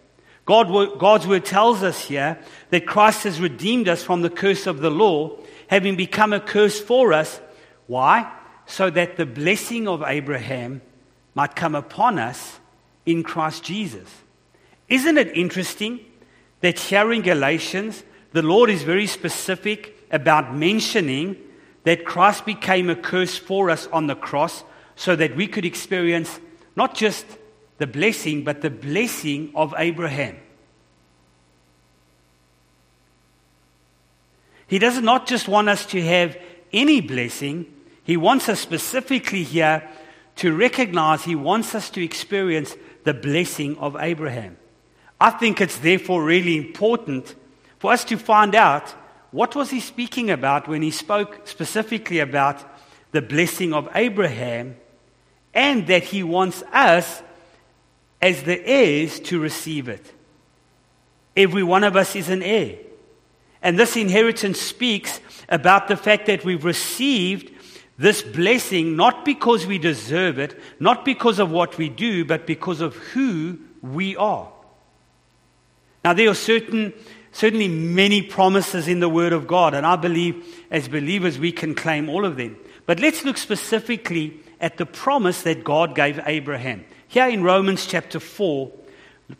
God, 0.43 0.97
God's 0.97 1.27
word 1.27 1.45
tells 1.45 1.83
us 1.83 2.05
here 2.05 2.39
that 2.71 2.87
Christ 2.87 3.25
has 3.25 3.39
redeemed 3.39 3.87
us 3.87 4.01
from 4.01 4.23
the 4.23 4.31
curse 4.31 4.65
of 4.65 4.79
the 4.79 4.89
law, 4.89 5.37
having 5.67 5.95
become 5.95 6.33
a 6.33 6.39
curse 6.39 6.81
for 6.81 7.13
us. 7.13 7.39
Why? 7.85 8.27
So 8.65 8.89
that 8.89 9.15
the 9.15 9.27
blessing 9.27 9.87
of 9.87 10.01
Abraham 10.01 10.81
might 11.35 11.55
come 11.55 11.75
upon 11.75 12.17
us 12.17 12.59
in 13.05 13.21
Christ 13.21 13.63
Jesus. 13.63 14.09
Isn't 14.89 15.19
it 15.19 15.37
interesting 15.37 15.99
that 16.61 16.79
here 16.79 17.13
in 17.13 17.21
Galatians, 17.21 18.03
the 18.31 18.41
Lord 18.41 18.71
is 18.71 18.81
very 18.81 19.05
specific 19.05 19.95
about 20.09 20.55
mentioning 20.55 21.37
that 21.83 22.03
Christ 22.03 22.47
became 22.47 22.89
a 22.89 22.95
curse 22.95 23.37
for 23.37 23.69
us 23.69 23.85
on 23.93 24.07
the 24.07 24.15
cross 24.15 24.63
so 24.95 25.15
that 25.15 25.35
we 25.35 25.47
could 25.47 25.65
experience 25.65 26.39
not 26.75 26.95
just 26.95 27.25
the 27.77 27.87
blessing, 27.87 28.43
but 28.43 28.61
the 28.61 28.69
blessing 28.69 29.51
of 29.55 29.73
Abraham. 29.77 30.37
He 34.67 34.79
does 34.79 34.99
not 35.01 35.27
just 35.27 35.47
want 35.47 35.69
us 35.69 35.85
to 35.87 36.01
have 36.01 36.37
any 36.71 37.01
blessing, 37.01 37.65
He 38.03 38.17
wants 38.17 38.49
us 38.49 38.59
specifically 38.59 39.43
here 39.43 39.87
to 40.37 40.55
recognize, 40.55 41.23
He 41.23 41.35
wants 41.35 41.75
us 41.75 41.89
to 41.91 42.03
experience 42.03 42.75
the 43.03 43.13
blessing 43.13 43.77
of 43.77 43.95
Abraham. 43.99 44.57
I 45.19 45.29
think 45.29 45.61
it's 45.61 45.77
therefore 45.77 46.23
really 46.23 46.57
important 46.57 47.35
for 47.79 47.91
us 47.91 48.03
to 48.05 48.17
find 48.17 48.55
out 48.55 48.89
what 49.31 49.55
was 49.55 49.69
he 49.71 49.79
speaking 49.79 50.29
about 50.29 50.67
when 50.67 50.81
he 50.81 50.91
spoke 50.91 51.47
specifically 51.47 52.19
about 52.19 52.63
the 53.11 53.21
blessing 53.21 53.73
of 53.73 53.89
Abraham 53.95 54.75
and 55.53 55.87
that 55.87 56.03
he 56.03 56.23
wants 56.23 56.63
us 56.71 57.21
as 58.21 58.43
the 58.43 58.65
heirs 58.65 59.19
to 59.19 59.39
receive 59.39 59.89
it. 59.89 60.11
Every 61.35 61.63
one 61.63 61.83
of 61.83 61.95
us 61.95 62.15
is 62.15 62.29
an 62.29 62.41
heir. 62.41 62.77
And 63.61 63.79
this 63.79 63.95
inheritance 63.95 64.59
speaks 64.59 65.19
about 65.49 65.87
the 65.87 65.97
fact 65.97 66.25
that 66.27 66.43
we've 66.43 66.65
received 66.65 67.51
this 67.97 68.21
blessing 68.21 68.95
not 68.95 69.23
because 69.23 69.65
we 69.65 69.77
deserve 69.77 70.39
it, 70.39 70.59
not 70.79 71.05
because 71.05 71.39
of 71.39 71.51
what 71.51 71.77
we 71.77 71.89
do, 71.89 72.25
but 72.25 72.47
because 72.47 72.81
of 72.81 72.95
who 72.95 73.59
we 73.81 74.15
are. 74.15 74.51
Now, 76.03 76.13
there 76.13 76.29
are 76.29 76.35
certain, 76.35 76.93
certainly 77.31 77.67
many 77.67 78.21
promises 78.21 78.87
in 78.87 78.99
the 78.99 79.09
Word 79.09 79.31
of 79.31 79.47
God, 79.47 79.73
and 79.73 79.85
I 79.85 79.95
believe 79.95 80.65
as 80.69 80.87
believers 80.87 81.39
we 81.39 81.51
can 81.51 81.75
claim 81.75 82.09
all 82.09 82.25
of 82.25 82.35
them. 82.35 82.57
But 82.85 82.99
let's 82.99 83.23
look 83.23 83.37
specifically 83.37 84.39
at 84.63 84.77
the 84.77 84.85
promise 84.85 85.41
that 85.43 85.65
God 85.65 85.93
gave 85.93 86.21
Abraham. 86.25 86.85
Here 87.09 87.27
in 87.27 87.43
Romans 87.43 87.85
chapter 87.85 88.17
4, 88.17 88.71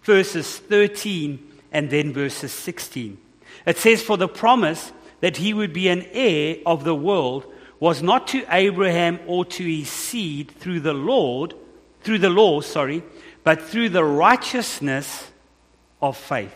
verses 0.03 0.60
13 0.60 1.39
and 1.72 1.89
then 1.89 2.12
verses 2.12 2.51
16. 2.51 3.18
It 3.65 3.77
says, 3.77 4.03
For 4.03 4.18
the 4.18 4.27
promise 4.27 4.92
that 5.22 5.38
he 5.38 5.53
would 5.53 5.72
be 5.72 5.88
an 5.88 6.06
heir 6.12 6.58
of 6.65 6.84
the 6.84 6.94
world 6.94 7.46
was 7.80 8.03
not 8.03 8.27
to 8.27 8.46
Abraham 8.50 9.18
or 9.25 9.46
to 9.46 9.63
his 9.63 9.89
seed 9.89 10.51
through 10.51 10.82
the 10.82 10.94
Lord, 10.94 11.53
through 12.01 12.20
the 12.20 12.30
law, 12.30 12.60
sorry, 12.60 13.01
but 13.46 13.62
through 13.62 13.89
the 13.89 14.03
righteousness 14.03 15.32
of 16.01 16.18
faith. 16.18 16.56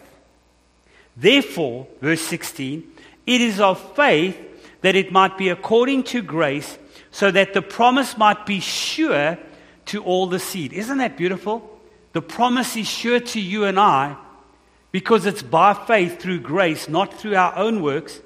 Therefore, 1.16 1.88
verse 2.02 2.22
16, 2.22 2.84
it 3.26 3.40
is 3.40 3.62
of 3.62 3.80
faith 3.96 4.38
that 4.82 4.98
it 4.98 5.12
might 5.12 5.38
be 5.38 5.48
according 5.48 6.04
to 6.04 6.22
grace, 6.22 6.78
so 7.18 7.32
that 7.32 7.56
the 7.56 7.64
promise 7.64 8.16
might 8.16 8.46
be 8.46 8.60
sure 8.60 9.40
to 9.88 10.04
all 10.04 10.28
the 10.28 10.38
seed. 10.38 10.72
Isn't 10.72 11.00
that 11.00 11.18
beautiful? 11.18 11.68
The 12.14 12.22
promise 12.22 12.78
is 12.78 12.88
sure 12.88 13.20
to 13.20 13.42
you 13.42 13.64
and 13.64 13.80
I 13.80 14.16
because 14.92 15.26
it's 15.26 15.42
by 15.42 15.74
faith 15.74 16.20
through 16.20 16.42
grace, 16.42 16.88
not 16.88 17.12
through 17.12 17.36
our 17.36 17.56
own 17.56 17.82
works, 17.82 18.22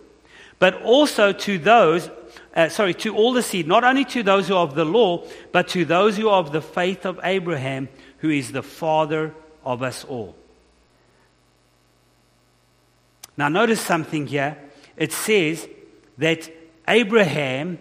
but 0.59 0.81
also 0.81 1.31
to 1.31 1.57
those, 1.57 2.09
uh, 2.53 2.67
sorry, 2.67 2.93
to 2.95 3.15
all 3.15 3.31
the 3.31 3.41
seed, 3.41 3.65
not 3.65 3.85
only 3.85 4.03
to 4.03 4.23
those 4.23 4.49
who 4.49 4.55
are 4.55 4.63
of 4.63 4.75
the 4.75 4.83
law, 4.83 5.25
but 5.53 5.69
to 5.69 5.85
those 5.85 6.17
who 6.17 6.27
are 6.27 6.39
of 6.39 6.51
the 6.51 6.61
faith 6.61 7.05
of 7.05 7.17
Abraham, 7.23 7.87
who 8.17 8.29
is 8.29 8.51
the 8.51 8.61
father 8.61 9.33
of 9.63 9.83
us 9.83 10.03
all. 10.03 10.35
Now, 13.37 13.47
notice 13.47 13.79
something 13.79 14.27
here. 14.27 14.57
It 14.97 15.13
says 15.13 15.65
that 16.17 16.51
Abraham 16.89 17.79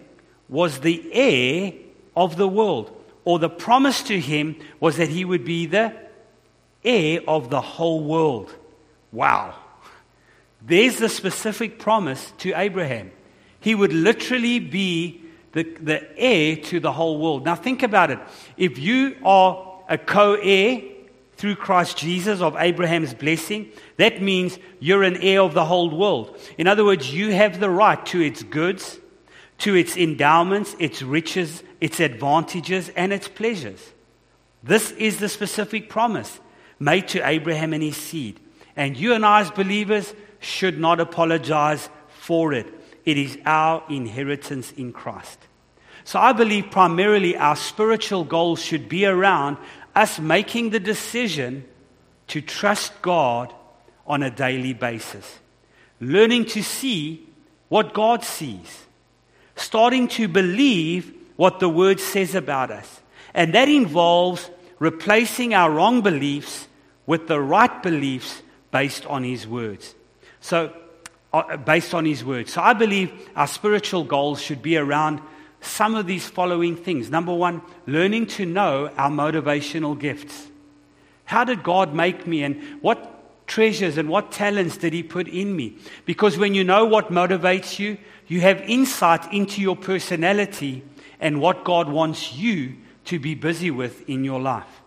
was 0.51 0.81
the 0.81 1.09
heir 1.11 1.73
of 2.15 2.35
the 2.35 2.47
world 2.47 2.95
or 3.25 3.39
the 3.39 3.49
promise 3.49 4.03
to 4.03 4.19
him 4.19 4.55
was 4.79 4.97
that 4.97 5.09
he 5.09 5.25
would 5.25 5.45
be 5.45 5.65
the 5.65 5.93
heir 6.83 7.21
of 7.27 7.49
the 7.49 7.61
whole 7.61 8.03
world. 8.03 8.53
Wow. 9.11 9.55
There's 10.61 10.97
the 10.97 11.09
specific 11.09 11.79
promise 11.79 12.31
to 12.39 12.53
Abraham. 12.53 13.11
He 13.59 13.75
would 13.75 13.93
literally 13.93 14.59
be 14.59 15.21
the, 15.53 15.63
the 15.63 16.19
heir 16.19 16.55
to 16.55 16.79
the 16.79 16.91
whole 16.91 17.19
world. 17.19 17.45
Now, 17.45 17.55
think 17.55 17.83
about 17.83 18.11
it. 18.11 18.19
If 18.57 18.77
you 18.77 19.15
are 19.23 19.79
a 19.89 19.97
co 19.97 20.35
heir 20.35 20.81
through 21.37 21.55
Christ 21.55 21.97
Jesus 21.97 22.41
of 22.41 22.55
Abraham's 22.57 23.13
blessing, 23.13 23.69
that 23.97 24.21
means 24.21 24.57
you're 24.79 25.03
an 25.03 25.17
heir 25.17 25.41
of 25.41 25.53
the 25.53 25.65
whole 25.65 25.89
world. 25.89 26.37
In 26.57 26.67
other 26.67 26.85
words, 26.85 27.13
you 27.13 27.33
have 27.33 27.59
the 27.59 27.69
right 27.69 28.03
to 28.07 28.21
its 28.21 28.43
goods, 28.43 28.99
to 29.61 29.75
its 29.75 29.95
endowments, 29.95 30.75
its 30.79 31.03
riches, 31.03 31.61
its 31.79 31.99
advantages, 31.99 32.89
and 32.95 33.13
its 33.13 33.27
pleasures. 33.27 33.93
This 34.63 34.89
is 34.93 35.19
the 35.19 35.29
specific 35.29 35.87
promise 35.87 36.39
made 36.79 37.07
to 37.09 37.27
Abraham 37.27 37.71
and 37.73 37.83
his 37.83 37.95
seed. 37.95 38.39
And 38.75 38.97
you 38.97 39.13
and 39.13 39.23
I, 39.23 39.41
as 39.41 39.51
believers, 39.51 40.15
should 40.39 40.79
not 40.79 40.99
apologize 40.99 41.89
for 42.07 42.53
it. 42.53 42.65
It 43.05 43.19
is 43.19 43.37
our 43.45 43.83
inheritance 43.87 44.71
in 44.71 44.93
Christ. 44.93 45.37
So 46.05 46.19
I 46.19 46.33
believe 46.33 46.71
primarily 46.71 47.37
our 47.37 47.55
spiritual 47.55 48.23
goals 48.23 48.63
should 48.63 48.89
be 48.89 49.05
around 49.05 49.57
us 49.93 50.17
making 50.17 50.71
the 50.71 50.79
decision 50.79 51.65
to 52.29 52.41
trust 52.41 52.99
God 53.03 53.53
on 54.07 54.23
a 54.23 54.31
daily 54.31 54.73
basis, 54.73 55.39
learning 55.99 56.45
to 56.45 56.63
see 56.63 57.27
what 57.69 57.93
God 57.93 58.23
sees 58.23 58.87
starting 59.61 60.07
to 60.09 60.27
believe 60.27 61.13
what 61.35 61.59
the 61.59 61.69
Word 61.69 61.99
says 61.99 62.35
about 62.35 62.71
us. 62.71 63.01
And 63.33 63.53
that 63.53 63.69
involves 63.69 64.49
replacing 64.79 65.53
our 65.53 65.71
wrong 65.71 66.01
beliefs 66.01 66.67
with 67.05 67.27
the 67.27 67.39
right 67.39 67.81
beliefs 67.81 68.41
based 68.71 69.05
on 69.05 69.23
His 69.23 69.47
words. 69.47 69.95
So, 70.39 70.73
uh, 71.33 71.57
based 71.57 71.93
on 71.93 72.05
His 72.05 72.23
words. 72.25 72.53
So, 72.53 72.61
I 72.61 72.73
believe 72.73 73.11
our 73.35 73.47
spiritual 73.47 74.03
goals 74.03 74.41
should 74.41 74.61
be 74.61 74.77
around 74.77 75.21
some 75.61 75.95
of 75.95 76.07
these 76.07 76.27
following 76.27 76.75
things. 76.75 77.09
Number 77.09 77.33
one, 77.33 77.61
learning 77.85 78.27
to 78.27 78.45
know 78.45 78.89
our 78.97 79.09
motivational 79.09 79.97
gifts. 79.97 80.47
How 81.25 81.43
did 81.43 81.63
God 81.63 81.93
make 81.93 82.27
me, 82.27 82.43
and 82.43 82.61
what 82.81 83.10
treasures 83.51 83.97
and 83.97 84.07
what 84.07 84.31
talents 84.31 84.77
did 84.77 84.93
He 84.93 85.03
put 85.03 85.27
in 85.27 85.53
me? 85.55 85.77
Because 86.05 86.37
when 86.37 86.55
you 86.55 86.63
know 86.63 86.85
what 86.85 87.11
motivates 87.11 87.77
you, 87.77 87.97
you 88.27 88.39
have 88.41 88.61
insight 88.61 89.31
into 89.33 89.61
your 89.61 89.75
personality 89.75 90.83
and 91.19 91.41
what 91.41 91.65
God 91.65 91.89
wants 91.89 92.33
you 92.33 92.77
to 93.05 93.19
be 93.19 93.35
busy 93.35 93.69
with 93.69 94.09
in 94.09 94.23
your 94.23 94.39
life. 94.39 94.81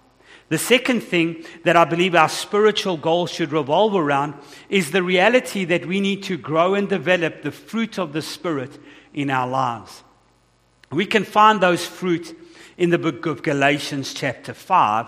The 0.48 0.56
second 0.56 1.02
thing 1.02 1.44
that 1.64 1.76
I 1.76 1.84
believe 1.84 2.14
our 2.14 2.28
spiritual 2.28 2.96
goals 2.96 3.30
should 3.30 3.52
revolve 3.52 3.94
around 3.94 4.34
is 4.70 4.90
the 4.90 5.02
reality 5.02 5.66
that 5.66 5.84
we 5.84 6.00
need 6.00 6.22
to 6.24 6.38
grow 6.38 6.74
and 6.74 6.88
develop 6.88 7.42
the 7.42 7.52
fruit 7.52 7.98
of 7.98 8.14
the 8.14 8.22
Spirit 8.22 8.78
in 9.12 9.28
our 9.30 9.46
lives. 9.46 10.02
We 10.90 11.04
can 11.04 11.24
find 11.24 11.60
those 11.60 11.84
fruit 11.84 12.34
in 12.78 12.88
the 12.88 12.98
book 12.98 13.26
of 13.26 13.42
Galatians, 13.42 14.14
chapter 14.14 14.54
5. 14.54 15.06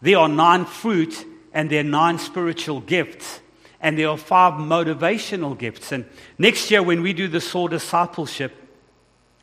There 0.00 0.18
are 0.18 0.28
nine 0.28 0.64
fruit 0.64 1.26
and 1.54 1.70
there 1.70 1.80
are 1.80 1.84
nine 1.84 2.18
spiritual 2.18 2.80
gifts 2.80 3.40
and 3.80 3.98
there 3.98 4.08
are 4.08 4.16
five 4.16 4.54
motivational 4.54 5.56
gifts. 5.56 5.92
And 5.92 6.04
next 6.38 6.70
year, 6.70 6.82
when 6.82 7.02
we 7.02 7.12
do 7.12 7.28
the 7.28 7.40
SOAR 7.40 7.68
discipleship, 7.68 8.52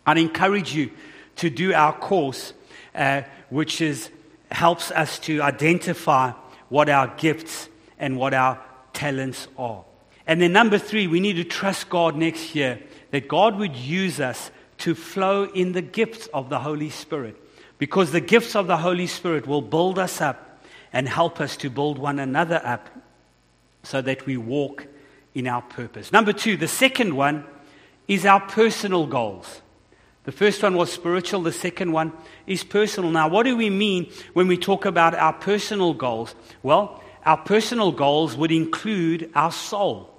I'd 0.05 0.17
encourage 0.17 0.75
you 0.75 0.91
to 1.37 1.49
do 1.49 1.73
our 1.73 1.93
course, 1.93 2.53
uh, 2.93 3.21
which 3.49 3.81
is, 3.81 4.09
helps 4.51 4.91
us 4.91 5.19
to 5.19 5.41
identify 5.41 6.31
what 6.69 6.89
our 6.89 7.07
gifts 7.17 7.69
and 7.99 8.17
what 8.17 8.33
our 8.33 8.59
talents 8.93 9.47
are. 9.57 9.85
And 10.25 10.41
then, 10.41 10.53
number 10.53 10.77
three, 10.77 11.07
we 11.07 11.19
need 11.19 11.35
to 11.35 11.43
trust 11.43 11.89
God 11.89 12.15
next 12.15 12.55
year 12.55 12.79
that 13.11 13.27
God 13.27 13.57
would 13.57 13.75
use 13.75 14.19
us 14.19 14.49
to 14.79 14.95
flow 14.95 15.43
in 15.43 15.73
the 15.73 15.81
gifts 15.81 16.27
of 16.33 16.49
the 16.49 16.59
Holy 16.59 16.89
Spirit. 16.89 17.37
Because 17.77 18.11
the 18.11 18.21
gifts 18.21 18.55
of 18.55 18.67
the 18.67 18.77
Holy 18.77 19.07
Spirit 19.07 19.45
will 19.45 19.61
build 19.61 19.99
us 19.99 20.19
up 20.19 20.50
and 20.93 21.07
help 21.07 21.39
us 21.39 21.57
to 21.57 21.69
build 21.69 21.97
one 21.97 22.19
another 22.19 22.61
up 22.63 22.89
so 23.83 24.01
that 24.01 24.25
we 24.25 24.37
walk 24.37 24.87
in 25.33 25.47
our 25.47 25.61
purpose. 25.61 26.11
Number 26.11 26.33
two, 26.33 26.57
the 26.57 26.67
second 26.67 27.15
one 27.15 27.45
is 28.07 28.25
our 28.25 28.41
personal 28.41 29.07
goals. 29.07 29.61
The 30.23 30.31
first 30.31 30.61
one 30.61 30.75
was 30.75 30.91
spiritual, 30.91 31.41
the 31.41 31.51
second 31.51 31.91
one 31.93 32.13
is 32.45 32.63
personal. 32.63 33.09
Now, 33.09 33.27
what 33.27 33.43
do 33.43 33.57
we 33.57 33.69
mean 33.69 34.11
when 34.33 34.47
we 34.47 34.57
talk 34.57 34.85
about 34.85 35.15
our 35.15 35.33
personal 35.33 35.93
goals? 35.93 36.35
Well, 36.61 37.01
our 37.25 37.37
personal 37.37 37.91
goals 37.91 38.35
would 38.35 38.51
include 38.51 39.31
our 39.33 39.51
soul, 39.51 40.13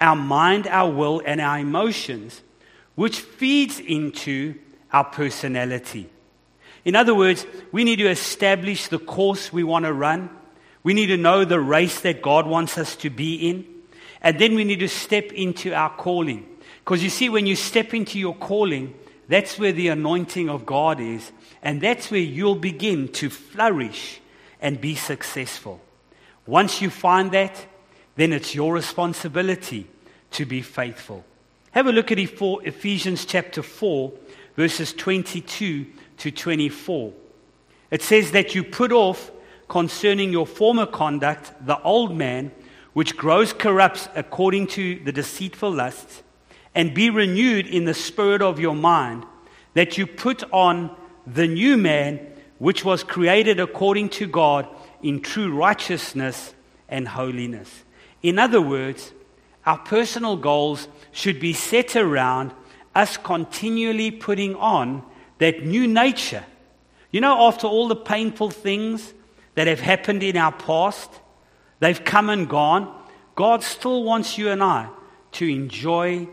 our 0.00 0.16
mind, 0.16 0.66
our 0.66 0.90
will, 0.90 1.22
and 1.24 1.40
our 1.40 1.58
emotions, 1.58 2.42
which 2.96 3.20
feeds 3.20 3.80
into 3.80 4.56
our 4.92 5.04
personality. 5.04 6.10
In 6.84 6.96
other 6.96 7.14
words, 7.14 7.46
we 7.72 7.84
need 7.84 7.96
to 7.96 8.08
establish 8.08 8.88
the 8.88 8.98
course 8.98 9.52
we 9.52 9.64
want 9.64 9.84
to 9.84 9.92
run. 9.92 10.30
We 10.82 10.94
need 10.94 11.06
to 11.06 11.16
know 11.16 11.44
the 11.44 11.60
race 11.60 12.00
that 12.00 12.22
God 12.22 12.46
wants 12.46 12.78
us 12.78 12.96
to 12.96 13.10
be 13.10 13.48
in. 13.48 13.66
And 14.22 14.38
then 14.38 14.54
we 14.54 14.64
need 14.64 14.80
to 14.80 14.88
step 14.88 15.32
into 15.32 15.74
our 15.74 15.90
calling. 15.90 16.46
Because 16.78 17.02
you 17.02 17.10
see, 17.10 17.28
when 17.28 17.46
you 17.46 17.56
step 17.56 17.94
into 17.94 18.18
your 18.18 18.34
calling, 18.34 18.94
that's 19.28 19.58
where 19.58 19.72
the 19.72 19.88
anointing 19.88 20.48
of 20.48 20.66
God 20.66 21.00
is. 21.00 21.30
And 21.62 21.80
that's 21.80 22.10
where 22.10 22.20
you'll 22.20 22.54
begin 22.54 23.08
to 23.08 23.30
flourish 23.30 24.20
and 24.60 24.80
be 24.80 24.94
successful. 24.94 25.80
Once 26.46 26.80
you 26.82 26.90
find 26.90 27.30
that, 27.32 27.66
then 28.16 28.32
it's 28.32 28.54
your 28.54 28.74
responsibility 28.74 29.86
to 30.32 30.44
be 30.44 30.62
faithful. 30.62 31.24
Have 31.72 31.86
a 31.86 31.92
look 31.92 32.10
at 32.10 32.18
Ephesians 32.18 33.24
chapter 33.24 33.62
4, 33.62 34.12
verses 34.60 34.92
22 34.92 35.86
to 36.18 36.30
24. 36.30 37.14
It 37.90 38.02
says 38.02 38.32
that 38.32 38.54
you 38.54 38.62
put 38.62 38.92
off 38.92 39.30
concerning 39.70 40.30
your 40.30 40.46
former 40.46 40.84
conduct 40.84 41.50
the 41.64 41.80
old 41.80 42.14
man, 42.14 42.52
which 42.92 43.16
grows 43.16 43.54
corrupt 43.54 44.10
according 44.14 44.66
to 44.66 45.02
the 45.02 45.12
deceitful 45.12 45.70
lusts, 45.70 46.22
and 46.74 46.92
be 46.92 47.08
renewed 47.08 47.66
in 47.68 47.86
the 47.86 47.94
spirit 47.94 48.42
of 48.42 48.60
your 48.60 48.74
mind, 48.74 49.24
that 49.72 49.96
you 49.96 50.06
put 50.06 50.44
on 50.52 50.94
the 51.26 51.46
new 51.46 51.78
man, 51.78 52.20
which 52.58 52.84
was 52.84 53.02
created 53.02 53.58
according 53.58 54.10
to 54.10 54.26
God 54.26 54.68
in 55.02 55.22
true 55.22 55.56
righteousness 55.56 56.52
and 56.86 57.08
holiness. 57.08 57.84
In 58.22 58.38
other 58.38 58.60
words, 58.60 59.10
our 59.64 59.78
personal 59.78 60.36
goals 60.36 60.86
should 61.12 61.40
be 61.40 61.54
set 61.54 61.96
around 61.96 62.52
us 62.94 63.16
continually 63.16 64.10
putting 64.10 64.54
on 64.56 65.02
that 65.38 65.64
new 65.64 65.86
nature. 65.86 66.44
You 67.10 67.20
know, 67.20 67.48
after 67.48 67.66
all 67.66 67.88
the 67.88 67.96
painful 67.96 68.50
things 68.50 69.14
that 69.54 69.66
have 69.66 69.80
happened 69.80 70.22
in 70.22 70.36
our 70.36 70.52
past, 70.52 71.10
they've 71.80 72.04
come 72.04 72.30
and 72.30 72.48
gone, 72.48 72.94
God 73.34 73.62
still 73.62 74.04
wants 74.04 74.38
you 74.38 74.48
and 74.50 74.62
I 74.62 74.88
to 75.32 75.46
enjoy 75.46 76.28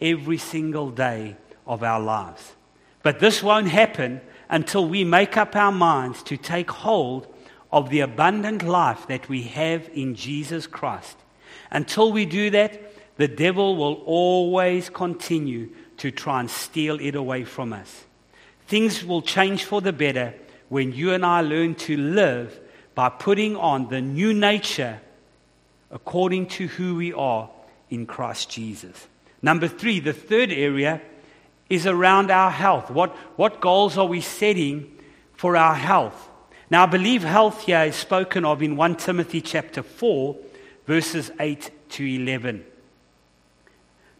every 0.00 0.38
single 0.38 0.90
day 0.90 1.36
of 1.66 1.82
our 1.82 2.00
lives. 2.00 2.52
But 3.02 3.18
this 3.18 3.42
won't 3.42 3.68
happen 3.68 4.20
until 4.48 4.86
we 4.86 5.04
make 5.04 5.36
up 5.36 5.56
our 5.56 5.72
minds 5.72 6.22
to 6.24 6.36
take 6.36 6.70
hold 6.70 7.26
of 7.72 7.88
the 7.88 8.00
abundant 8.00 8.62
life 8.62 9.06
that 9.08 9.28
we 9.28 9.42
have 9.42 9.88
in 9.94 10.14
Jesus 10.14 10.66
Christ. 10.66 11.16
Until 11.70 12.12
we 12.12 12.26
do 12.26 12.50
that, 12.50 13.16
the 13.16 13.28
devil 13.28 13.76
will 13.76 14.02
always 14.04 14.90
continue 14.90 15.70
to 16.02 16.10
try 16.10 16.40
and 16.40 16.50
steal 16.50 16.98
it 16.98 17.14
away 17.14 17.44
from 17.44 17.72
us. 17.72 18.04
Things 18.66 19.04
will 19.04 19.22
change 19.22 19.62
for 19.62 19.80
the 19.80 19.92
better 19.92 20.34
when 20.68 20.92
you 20.92 21.12
and 21.12 21.24
I 21.24 21.42
learn 21.42 21.76
to 21.76 21.96
live 21.96 22.58
by 22.96 23.08
putting 23.08 23.54
on 23.54 23.88
the 23.88 24.00
new 24.00 24.34
nature 24.34 25.00
according 25.92 26.46
to 26.46 26.66
who 26.66 26.96
we 26.96 27.12
are 27.12 27.48
in 27.88 28.06
Christ 28.06 28.50
Jesus. 28.50 29.06
Number 29.42 29.68
three, 29.68 30.00
the 30.00 30.12
third 30.12 30.50
area 30.50 31.00
is 31.70 31.86
around 31.86 32.32
our 32.32 32.50
health. 32.50 32.90
What, 32.90 33.10
what 33.36 33.60
goals 33.60 33.96
are 33.96 34.06
we 34.06 34.22
setting 34.22 34.90
for 35.34 35.56
our 35.56 35.76
health? 35.76 36.28
Now, 36.68 36.82
I 36.82 36.86
believe 36.86 37.22
health 37.22 37.62
here 37.62 37.84
is 37.84 37.94
spoken 37.94 38.44
of 38.44 38.60
in 38.60 38.74
1 38.74 38.96
Timothy 38.96 39.40
chapter 39.40 39.84
4, 39.84 40.36
verses 40.84 41.30
8 41.38 41.70
to 41.90 42.04
11. 42.04 42.64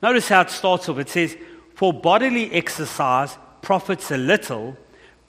Notice 0.01 0.29
how 0.29 0.43
it 0.43 0.51
starts 0.51 0.89
off. 0.89 0.99
It 0.99 1.09
says, 1.09 1.37
For 1.83 1.93
bodily 1.93 2.53
exercise 2.53 3.37
profits 3.61 4.13
a 4.13 4.17
little, 4.17 4.77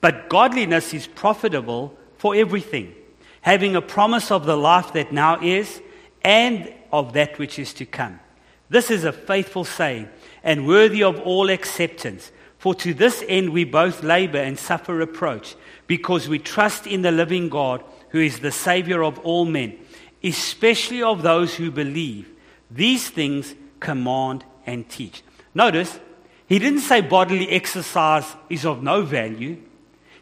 but 0.00 0.28
godliness 0.28 0.94
is 0.94 1.08
profitable 1.08 1.98
for 2.16 2.36
everything, 2.36 2.94
having 3.40 3.74
a 3.74 3.82
promise 3.82 4.30
of 4.30 4.46
the 4.46 4.56
life 4.56 4.92
that 4.92 5.12
now 5.12 5.42
is 5.42 5.82
and 6.22 6.72
of 6.92 7.12
that 7.14 7.40
which 7.40 7.58
is 7.58 7.74
to 7.74 7.84
come. 7.84 8.20
This 8.68 8.88
is 8.88 9.02
a 9.02 9.10
faithful 9.10 9.64
saying 9.64 10.08
and 10.44 10.64
worthy 10.64 11.02
of 11.02 11.18
all 11.22 11.50
acceptance. 11.50 12.30
For 12.58 12.72
to 12.76 12.94
this 12.94 13.24
end 13.26 13.50
we 13.50 13.64
both 13.64 14.04
labor 14.04 14.38
and 14.38 14.56
suffer 14.56 14.94
reproach, 14.94 15.56
because 15.88 16.28
we 16.28 16.38
trust 16.38 16.86
in 16.86 17.02
the 17.02 17.10
living 17.10 17.48
God, 17.48 17.82
who 18.10 18.20
is 18.20 18.38
the 18.38 18.52
Savior 18.52 19.02
of 19.02 19.18
all 19.24 19.44
men, 19.44 19.76
especially 20.22 21.02
of 21.02 21.22
those 21.22 21.56
who 21.56 21.72
believe. 21.72 22.28
These 22.70 23.10
things 23.10 23.56
command 23.80 24.44
and 24.66 24.88
teach. 24.88 25.24
Notice, 25.52 25.98
he 26.46 26.58
didn't 26.58 26.80
say 26.80 27.00
bodily 27.00 27.48
exercise 27.50 28.26
is 28.50 28.66
of 28.66 28.82
no 28.82 29.02
value. 29.02 29.56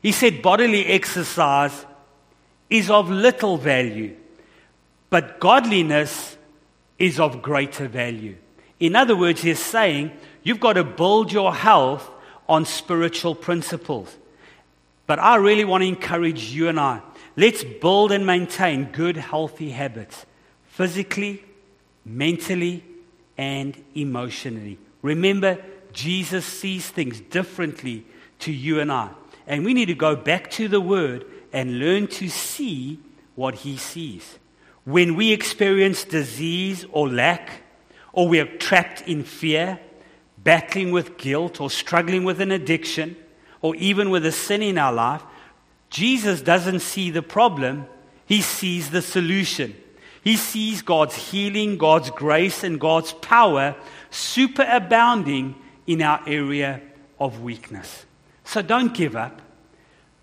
He 0.00 0.12
said 0.12 0.42
bodily 0.42 0.86
exercise 0.86 1.86
is 2.70 2.90
of 2.90 3.10
little 3.10 3.56
value. 3.56 4.16
But 5.10 5.40
godliness 5.40 6.36
is 6.98 7.18
of 7.20 7.42
greater 7.42 7.88
value. 7.88 8.36
In 8.80 8.96
other 8.96 9.16
words, 9.16 9.42
he's 9.42 9.58
saying 9.58 10.12
you've 10.42 10.60
got 10.60 10.74
to 10.74 10.84
build 10.84 11.32
your 11.32 11.54
health 11.54 12.08
on 12.48 12.64
spiritual 12.64 13.34
principles. 13.34 14.16
But 15.06 15.18
I 15.18 15.36
really 15.36 15.64
want 15.64 15.82
to 15.82 15.88
encourage 15.88 16.52
you 16.52 16.68
and 16.68 16.78
I. 16.78 17.00
Let's 17.36 17.64
build 17.64 18.12
and 18.12 18.26
maintain 18.26 18.86
good, 18.86 19.16
healthy 19.16 19.70
habits 19.70 20.26
physically, 20.66 21.44
mentally, 22.04 22.84
and 23.36 23.76
emotionally. 23.94 24.78
Remember, 25.02 25.58
Jesus 25.92 26.44
sees 26.44 26.88
things 26.88 27.20
differently 27.20 28.06
to 28.40 28.52
you 28.52 28.80
and 28.80 28.92
I. 28.92 29.10
And 29.46 29.64
we 29.64 29.74
need 29.74 29.86
to 29.86 29.94
go 29.94 30.16
back 30.16 30.50
to 30.52 30.68
the 30.68 30.80
Word 30.80 31.24
and 31.52 31.78
learn 31.78 32.06
to 32.08 32.28
see 32.28 32.98
what 33.34 33.56
He 33.56 33.76
sees. 33.76 34.38
When 34.84 35.14
we 35.14 35.32
experience 35.32 36.04
disease 36.04 36.86
or 36.90 37.08
lack, 37.08 37.62
or 38.12 38.28
we 38.28 38.40
are 38.40 38.56
trapped 38.58 39.02
in 39.02 39.24
fear, 39.24 39.80
battling 40.38 40.90
with 40.90 41.16
guilt, 41.16 41.60
or 41.60 41.70
struggling 41.70 42.24
with 42.24 42.40
an 42.40 42.50
addiction, 42.50 43.16
or 43.60 43.76
even 43.76 44.10
with 44.10 44.26
a 44.26 44.32
sin 44.32 44.62
in 44.62 44.78
our 44.78 44.92
life, 44.92 45.22
Jesus 45.88 46.40
doesn't 46.42 46.80
see 46.80 47.10
the 47.10 47.22
problem, 47.22 47.86
he 48.26 48.40
sees 48.40 48.90
the 48.90 49.02
solution. 49.02 49.76
He 50.24 50.36
sees 50.36 50.82
God's 50.82 51.16
healing, 51.16 51.78
God's 51.78 52.10
grace, 52.10 52.62
and 52.62 52.80
God's 52.80 53.12
power 53.12 53.74
superabounding 54.10 55.54
in 55.86 56.02
our 56.02 56.22
area 56.26 56.80
of 57.18 57.42
weakness. 57.42 58.04
So 58.44 58.62
don't 58.62 58.94
give 58.94 59.16
up. 59.16 59.40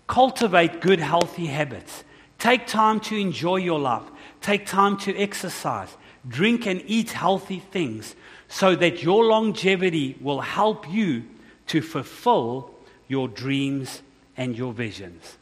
Cultivate 0.06 0.80
good, 0.80 1.00
healthy 1.00 1.46
habits. 1.46 2.04
Take 2.38 2.66
time 2.66 3.00
to 3.00 3.16
enjoy 3.16 3.56
your 3.56 3.78
life. 3.78 4.02
Take 4.40 4.66
time 4.66 4.96
to 4.98 5.16
exercise. 5.16 5.96
Drink 6.26 6.66
and 6.66 6.82
eat 6.86 7.10
healthy 7.10 7.60
things 7.60 8.14
so 8.48 8.74
that 8.76 9.02
your 9.02 9.24
longevity 9.24 10.16
will 10.20 10.40
help 10.40 10.90
you 10.90 11.24
to 11.68 11.80
fulfill 11.80 12.74
your 13.08 13.28
dreams 13.28 14.02
and 14.36 14.56
your 14.56 14.72
visions. 14.72 15.36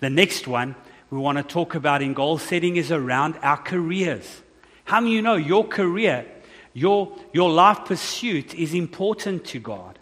The 0.00 0.10
next 0.10 0.46
one 0.46 0.74
we 1.10 1.18
want 1.18 1.38
to 1.38 1.44
talk 1.44 1.74
about 1.74 2.02
in 2.02 2.14
goal 2.14 2.38
setting 2.38 2.76
is 2.76 2.92
around 2.92 3.36
our 3.42 3.56
careers. 3.56 4.42
How 4.84 5.00
many 5.00 5.12
of 5.12 5.16
you 5.16 5.22
know 5.22 5.36
your 5.36 5.66
career, 5.66 6.26
your, 6.72 7.16
your 7.32 7.50
life 7.50 7.84
pursuit 7.84 8.54
is 8.54 8.74
important 8.74 9.44
to 9.46 9.58
God? 9.58 9.98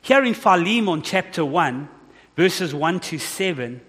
Here 0.00 0.24
in 0.24 0.34
Philemon 0.34 1.02
chapter 1.02 1.44
1, 1.44 1.88
verses 2.36 2.74
1 2.74 3.00
to 3.00 3.18
7, 3.18 3.80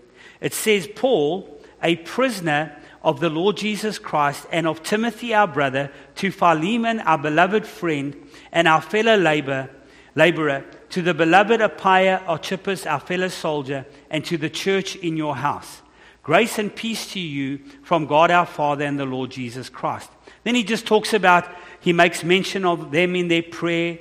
it 0.41 0.53
says, 0.53 0.87
Paul, 0.95 1.61
a 1.81 1.95
prisoner 1.97 2.75
of 3.01 3.19
the 3.19 3.29
Lord 3.29 3.57
Jesus 3.57 3.97
Christ 3.99 4.45
and 4.51 4.67
of 4.67 4.83
Timothy 4.83 5.33
our 5.33 5.47
brother, 5.47 5.91
to 6.15 6.31
Philemon 6.31 6.99
our 7.01 7.17
beloved 7.17 7.65
friend 7.65 8.15
and 8.51 8.67
our 8.67 8.81
fellow 8.81 9.15
labor, 9.15 9.69
laborer, 10.15 10.65
to 10.89 11.01
the 11.01 11.13
beloved 11.13 11.61
Apphia 11.61 12.27
Archippus 12.27 12.85
our 12.85 12.99
fellow 12.99 13.27
soldier, 13.27 13.85
and 14.09 14.25
to 14.25 14.37
the 14.37 14.49
church 14.49 14.95
in 14.97 15.15
your 15.15 15.35
house. 15.35 15.81
Grace 16.23 16.59
and 16.59 16.75
peace 16.75 17.11
to 17.13 17.19
you 17.19 17.59
from 17.83 18.05
God 18.05 18.29
our 18.29 18.45
Father 18.45 18.85
and 18.85 18.99
the 18.99 19.05
Lord 19.05 19.31
Jesus 19.31 19.69
Christ. 19.69 20.09
Then 20.43 20.55
he 20.55 20.63
just 20.63 20.85
talks 20.85 21.13
about, 21.13 21.47
he 21.79 21.93
makes 21.93 22.23
mention 22.23 22.65
of 22.65 22.91
them 22.91 23.15
in 23.15 23.27
their 23.27 23.43
prayer, 23.43 23.97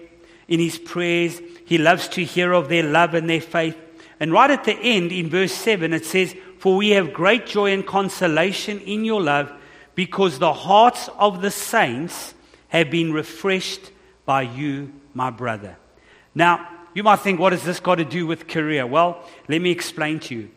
in 0.49 0.61
his 0.61 0.79
prayers. 0.79 1.41
He 1.65 1.79
loves 1.79 2.09
to 2.09 2.25
hear 2.25 2.53
of 2.53 2.69
their 2.69 2.83
love 2.83 3.15
and 3.15 3.29
their 3.29 3.41
faith. 3.41 3.77
And 4.21 4.33
right 4.33 4.51
at 4.51 4.65
the 4.65 4.75
end, 4.75 5.13
in 5.13 5.31
verse 5.31 5.53
7, 5.53 5.93
it 5.93 6.05
says, 6.05 6.35
for 6.59 6.77
we 6.77 6.91
have 6.91 7.13
great 7.13 7.47
joy 7.47 7.73
and 7.73 7.87
consolation 7.87 8.81
in 8.81 9.05
your 9.05 9.23
love, 9.23 9.53
because 9.95 10.39
the 10.39 10.53
hearts 10.53 11.09
of 11.19 11.41
the 11.41 11.51
saints 11.51 12.35
have 12.69 12.91
been 12.91 13.13
refreshed 13.13 13.93
by 14.25 14.43
you, 14.43 14.93
my 15.15 15.31
brother. 15.31 15.77
Now, 16.35 16.69
you 16.95 17.03
might 17.03 17.21
think, 17.21 17.39
what 17.39 17.53
has 17.53 17.63
this 17.63 17.81
got 17.81 17.97
to 17.97 18.05
do 18.05 18.27
with 18.27 18.49
career? 18.49 18.87
Well, 18.87 19.23
let 19.49 19.61
me 19.61 19.71
explain 19.71 20.19
to 20.21 20.35
you. 20.35 20.51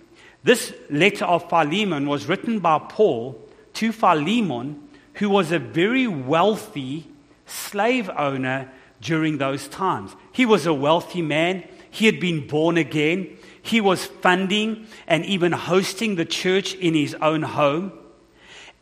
This 0.43 0.73
letter 0.89 1.25
of 1.25 1.47
Philemon 1.49 2.07
was 2.07 2.27
written 2.27 2.59
by 2.59 2.79
Paul 2.79 3.39
to 3.73 3.91
Philemon, 3.91 4.89
who 5.15 5.29
was 5.29 5.51
a 5.51 5.59
very 5.59 6.07
wealthy 6.07 7.07
slave 7.51 8.09
owner 8.09 8.71
during 9.01 9.37
those 9.37 9.67
times. 9.67 10.15
He 10.31 10.45
was 10.45 10.65
a 10.65 10.73
wealthy 10.73 11.21
man. 11.21 11.63
He 11.89 12.05
had 12.05 12.19
been 12.19 12.47
born 12.47 12.77
again. 12.77 13.37
He 13.61 13.81
was 13.81 14.05
funding 14.05 14.87
and 15.07 15.25
even 15.25 15.51
hosting 15.51 16.15
the 16.15 16.25
church 16.25 16.73
in 16.75 16.93
his 16.93 17.15
own 17.15 17.41
home. 17.41 17.91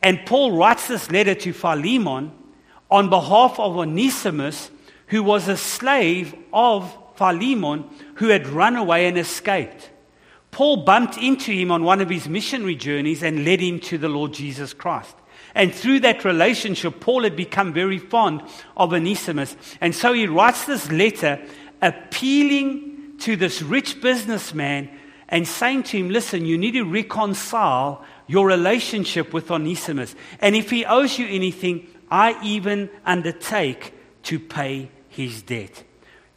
And 0.02 0.24
Paul 0.24 0.52
writes 0.52 0.88
this 0.88 1.10
letter 1.10 1.34
to 1.34 1.52
Philemon 1.52 2.32
on 2.90 3.10
behalf 3.10 3.58
of 3.58 3.76
Onesimus, 3.76 4.70
who 5.08 5.22
was 5.22 5.48
a 5.48 5.56
slave 5.56 6.34
of 6.52 6.96
Philemon, 7.16 7.84
who 8.16 8.28
had 8.28 8.46
run 8.46 8.76
away 8.76 9.06
and 9.06 9.18
escaped. 9.18 9.90
Paul 10.50 10.78
bumped 10.78 11.16
into 11.18 11.52
him 11.52 11.70
on 11.70 11.84
one 11.84 12.00
of 12.00 12.10
his 12.10 12.28
missionary 12.28 12.74
journeys 12.74 13.22
and 13.22 13.44
led 13.44 13.60
him 13.60 13.78
to 13.80 13.98
the 13.98 14.08
Lord 14.08 14.32
Jesus 14.32 14.72
Christ. 14.72 15.14
And 15.54 15.74
through 15.74 16.00
that 16.00 16.24
relationship, 16.24 17.00
Paul 17.00 17.24
had 17.24 17.36
become 17.36 17.72
very 17.72 17.98
fond 17.98 18.42
of 18.76 18.92
Onesimus. 18.92 19.56
And 19.80 19.94
so 19.94 20.12
he 20.12 20.26
writes 20.26 20.64
this 20.64 20.90
letter 20.90 21.40
appealing 21.82 23.16
to 23.20 23.36
this 23.36 23.62
rich 23.62 24.00
businessman 24.00 24.90
and 25.28 25.46
saying 25.46 25.84
to 25.84 25.98
him, 25.98 26.10
Listen, 26.10 26.44
you 26.44 26.58
need 26.58 26.72
to 26.72 26.84
reconcile 26.84 28.04
your 28.26 28.46
relationship 28.46 29.32
with 29.32 29.50
Onesimus. 29.50 30.14
And 30.40 30.54
if 30.54 30.70
he 30.70 30.84
owes 30.84 31.18
you 31.18 31.26
anything, 31.26 31.86
I 32.10 32.36
even 32.44 32.90
undertake 33.04 33.92
to 34.24 34.38
pay 34.38 34.90
his 35.08 35.42
debt. 35.42 35.84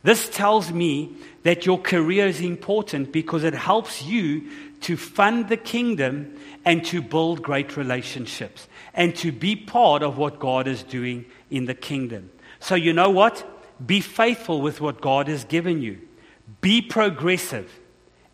This 0.03 0.27
tells 0.29 0.71
me 0.71 1.15
that 1.43 1.65
your 1.65 1.79
career 1.79 2.27
is 2.27 2.41
important 2.41 3.11
because 3.11 3.43
it 3.43 3.53
helps 3.53 4.03
you 4.03 4.49
to 4.81 4.97
fund 4.97 5.47
the 5.47 5.57
kingdom 5.57 6.37
and 6.65 6.83
to 6.85 7.01
build 7.01 7.41
great 7.41 7.77
relationships 7.77 8.67
and 8.93 9.15
to 9.17 9.31
be 9.31 9.55
part 9.55 10.03
of 10.03 10.17
what 10.17 10.39
God 10.39 10.67
is 10.67 10.83
doing 10.83 11.25
in 11.49 11.65
the 11.65 11.73
kingdom. 11.73 12.29
So, 12.59 12.75
you 12.75 12.93
know 12.93 13.09
what? 13.09 13.49
Be 13.85 14.01
faithful 14.01 14.61
with 14.61 14.79
what 14.79 15.01
God 15.01 15.27
has 15.27 15.43
given 15.43 15.81
you, 15.81 15.99
be 16.61 16.81
progressive, 16.81 17.79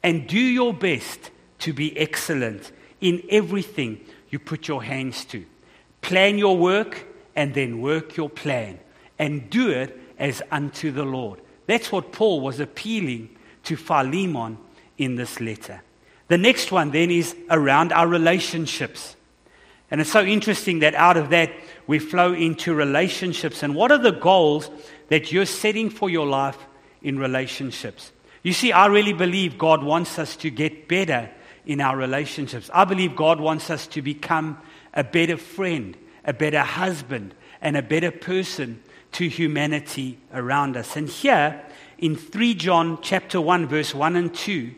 and 0.03 0.27
do 0.27 0.39
your 0.39 0.73
best 0.73 1.31
to 1.59 1.73
be 1.73 1.97
excellent 1.97 2.71
in 3.01 3.23
everything 3.29 4.03
you 4.29 4.39
put 4.39 4.67
your 4.67 4.83
hands 4.83 5.25
to. 5.25 5.45
Plan 6.01 6.37
your 6.37 6.57
work 6.57 7.05
and 7.35 7.53
then 7.53 7.81
work 7.81 8.15
your 8.15 8.29
plan 8.29 8.79
and 9.17 9.49
do 9.49 9.69
it 9.69 9.99
as 10.17 10.41
unto 10.51 10.91
the 10.91 11.03
Lord. 11.03 11.41
That's 11.67 11.91
what 11.91 12.11
Paul 12.11 12.41
was 12.41 12.59
appealing 12.59 13.35
to 13.63 13.75
Philemon 13.75 14.57
in 14.97 15.15
this 15.15 15.39
letter. 15.39 15.81
The 16.27 16.37
next 16.37 16.71
one 16.71 16.91
then 16.91 17.11
is 17.11 17.35
around 17.49 17.91
our 17.91 18.07
relationships. 18.07 19.15
And 19.91 20.02
it's 20.02 20.12
so 20.12 20.23
interesting 20.23 20.80
that 20.80 20.95
out 20.95 21.17
of 21.17 21.30
that 21.32 21.52
we 21.88 21.99
flow 21.99 22.34
into 22.34 22.73
relationships. 22.73 23.63
And 23.63 23.73
what 23.73 23.91
are 23.91 23.97
the 23.97 24.12
goals 24.12 24.69
that 25.08 25.32
you're 25.32 25.45
setting 25.45 25.89
for 25.89 26.10
your 26.10 26.28
life 26.28 26.58
in 27.02 27.17
relationships? 27.17 28.12
You 28.43 28.54
see, 28.54 28.71
I 28.71 28.86
really 28.86 29.13
believe 29.13 29.58
God 29.58 29.84
wants 29.84 30.19
us 30.19 30.36
to 30.38 30.49
get 30.49 30.88
better 30.88 31.30
in 31.65 31.82
our 31.82 31.97
relationships. 31.97 32.69
I 32.73 32.86
believe 32.86 33.15
God 33.15 33.39
wants 33.39 33.69
us 33.69 33.88
to 33.88 34.02
become 34.02 34.60
a 34.93 35.04
better 35.04 35.38
friend, 35.38 35.97
a 36.23 36.34
better 36.34 36.62
husband, 36.62 37.34
and 37.62 37.75
a 37.75 37.82
better 37.82 38.12
person 38.12 38.82
to 39.13 39.28
humanity 39.28 40.17
around 40.34 40.78
us. 40.78 40.95
And 40.95 41.10
here 41.10 41.62
in 41.97 42.15
3 42.15 42.54
John 42.54 42.99
chapter 43.02 43.41
1 43.41 43.67
verse 43.67 43.93
1 43.93 44.15
and 44.15 44.34
2, 44.34 44.71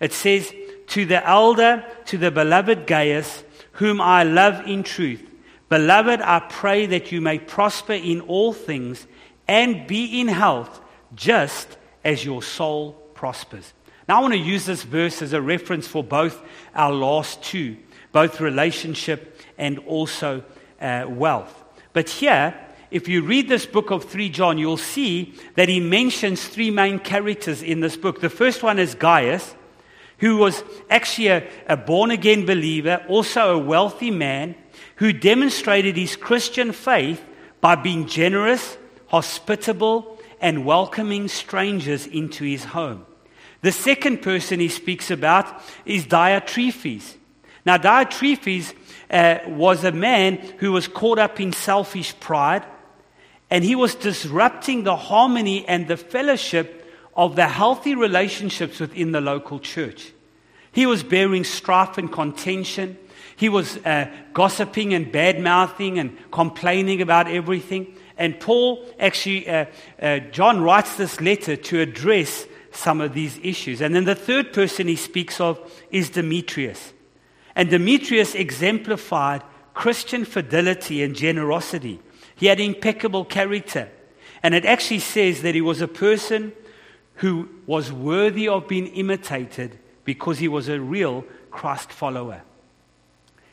it 0.00 0.12
says, 0.12 0.52
"To 0.88 1.06
the 1.06 1.26
elder, 1.26 1.84
to 2.06 2.18
the 2.18 2.30
beloved 2.30 2.86
Gaius, 2.86 3.44
whom 3.76 4.00
I 4.00 4.24
love 4.24 4.66
in 4.66 4.82
truth, 4.82 5.22
beloved, 5.68 6.20
I 6.20 6.40
pray 6.40 6.86
that 6.86 7.12
you 7.12 7.20
may 7.20 7.38
prosper 7.38 7.94
in 7.94 8.20
all 8.22 8.52
things 8.52 9.06
and 9.48 9.86
be 9.86 10.20
in 10.20 10.28
health, 10.28 10.80
just 11.14 11.76
as 12.04 12.24
your 12.24 12.42
soul 12.42 12.92
prospers." 13.14 13.72
Now 14.08 14.18
I 14.18 14.20
want 14.20 14.34
to 14.34 14.38
use 14.38 14.66
this 14.66 14.82
verse 14.82 15.22
as 15.22 15.32
a 15.32 15.42
reference 15.42 15.88
for 15.88 16.04
both 16.04 16.40
our 16.74 16.92
last 16.92 17.42
two, 17.42 17.76
both 18.12 18.40
relationship 18.40 19.40
and 19.58 19.78
also 19.80 20.44
uh, 20.80 21.06
wealth. 21.08 21.64
But 21.92 22.08
here 22.08 22.54
if 22.90 23.08
you 23.08 23.22
read 23.22 23.48
this 23.48 23.66
book 23.66 23.90
of 23.90 24.04
3 24.04 24.28
John, 24.28 24.58
you'll 24.58 24.76
see 24.76 25.34
that 25.56 25.68
he 25.68 25.80
mentions 25.80 26.46
three 26.46 26.70
main 26.70 26.98
characters 26.98 27.62
in 27.62 27.80
this 27.80 27.96
book. 27.96 28.20
The 28.20 28.30
first 28.30 28.62
one 28.62 28.78
is 28.78 28.94
Gaius, 28.94 29.54
who 30.18 30.36
was 30.36 30.62
actually 30.88 31.28
a, 31.28 31.48
a 31.68 31.76
born 31.76 32.10
again 32.10 32.46
believer, 32.46 33.04
also 33.08 33.54
a 33.54 33.58
wealthy 33.58 34.10
man, 34.10 34.54
who 34.96 35.12
demonstrated 35.12 35.96
his 35.96 36.16
Christian 36.16 36.72
faith 36.72 37.22
by 37.60 37.74
being 37.74 38.06
generous, 38.06 38.78
hospitable, 39.08 40.18
and 40.40 40.64
welcoming 40.64 41.28
strangers 41.28 42.06
into 42.06 42.44
his 42.44 42.64
home. 42.64 43.04
The 43.62 43.72
second 43.72 44.22
person 44.22 44.60
he 44.60 44.68
speaks 44.68 45.10
about 45.10 45.62
is 45.84 46.06
Diotrephes. 46.06 47.16
Now, 47.64 47.78
Diotrephes 47.78 48.74
uh, 49.10 49.38
was 49.48 49.84
a 49.84 49.92
man 49.92 50.36
who 50.58 50.72
was 50.72 50.88
caught 50.88 51.18
up 51.18 51.40
in 51.40 51.52
selfish 51.52 52.18
pride 52.20 52.64
and 53.50 53.64
he 53.64 53.74
was 53.74 53.94
disrupting 53.94 54.84
the 54.84 54.96
harmony 54.96 55.66
and 55.66 55.88
the 55.88 55.96
fellowship 55.96 56.85
of 57.16 57.34
the 57.34 57.48
healthy 57.48 57.94
relationships 57.94 58.78
within 58.78 59.12
the 59.12 59.20
local 59.20 59.58
church. 59.58 60.12
He 60.70 60.84
was 60.84 61.02
bearing 61.02 61.44
strife 61.44 61.96
and 61.96 62.12
contention. 62.12 62.98
He 63.36 63.48
was 63.48 63.78
uh, 63.78 64.10
gossiping 64.34 64.92
and 64.92 65.10
bad 65.10 65.40
mouthing 65.40 65.98
and 65.98 66.16
complaining 66.30 67.00
about 67.00 67.28
everything. 67.28 67.96
And 68.18 68.38
Paul, 68.38 68.86
actually, 69.00 69.48
uh, 69.48 69.64
uh, 70.00 70.18
John 70.18 70.60
writes 70.60 70.96
this 70.96 71.20
letter 71.20 71.56
to 71.56 71.80
address 71.80 72.46
some 72.72 73.00
of 73.00 73.14
these 73.14 73.38
issues. 73.42 73.80
And 73.80 73.94
then 73.94 74.04
the 74.04 74.14
third 74.14 74.52
person 74.52 74.86
he 74.86 74.96
speaks 74.96 75.40
of 75.40 75.58
is 75.90 76.10
Demetrius. 76.10 76.92
And 77.54 77.70
Demetrius 77.70 78.34
exemplified 78.34 79.42
Christian 79.72 80.26
fidelity 80.26 81.02
and 81.02 81.14
generosity. 81.16 82.00
He 82.34 82.46
had 82.46 82.60
impeccable 82.60 83.24
character. 83.24 83.88
And 84.42 84.54
it 84.54 84.66
actually 84.66 85.00
says 85.00 85.40
that 85.40 85.54
he 85.54 85.62
was 85.62 85.80
a 85.80 85.88
person 85.88 86.52
who 87.16 87.48
was 87.66 87.92
worthy 87.92 88.48
of 88.48 88.68
being 88.68 88.88
imitated 88.88 89.78
because 90.04 90.38
he 90.38 90.48
was 90.48 90.68
a 90.68 90.80
real 90.80 91.24
Christ 91.50 91.90
follower. 91.90 92.42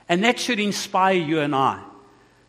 And 0.09 0.23
that 0.23 0.39
should 0.39 0.59
inspire 0.59 1.17
you 1.17 1.39
and 1.39 1.55
I. 1.55 1.81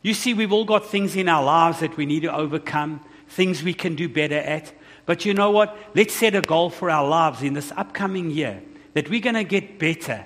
You 0.02 0.12
see, 0.12 0.34
we've 0.34 0.52
all 0.52 0.64
got 0.64 0.86
things 0.86 1.16
in 1.16 1.28
our 1.28 1.42
lives 1.42 1.80
that 1.80 1.96
we 1.96 2.04
need 2.04 2.20
to 2.20 2.34
overcome, 2.34 3.00
things 3.28 3.62
we 3.62 3.72
can 3.72 3.94
do 3.94 4.08
better 4.08 4.36
at. 4.36 4.72
But 5.06 5.24
you 5.24 5.34
know 5.34 5.50
what? 5.50 5.76
Let's 5.94 6.14
set 6.14 6.34
a 6.34 6.42
goal 6.42 6.68
for 6.68 6.90
our 6.90 7.06
lives 7.06 7.42
in 7.42 7.54
this 7.54 7.72
upcoming 7.72 8.30
year 8.30 8.62
that 8.94 9.08
we're 9.08 9.20
going 9.20 9.34
to 9.34 9.44
get 9.44 9.78
better 9.78 10.24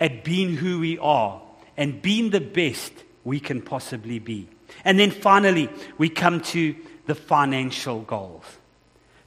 at 0.00 0.24
being 0.24 0.56
who 0.56 0.80
we 0.80 0.98
are 0.98 1.42
and 1.76 2.00
being 2.00 2.30
the 2.30 2.40
best 2.40 2.92
we 3.24 3.40
can 3.40 3.60
possibly 3.60 4.18
be. 4.18 4.48
And 4.84 4.98
then 4.98 5.10
finally, 5.10 5.68
we 5.98 6.08
come 6.08 6.40
to 6.40 6.74
the 7.06 7.14
financial 7.14 8.00
goals. 8.00 8.44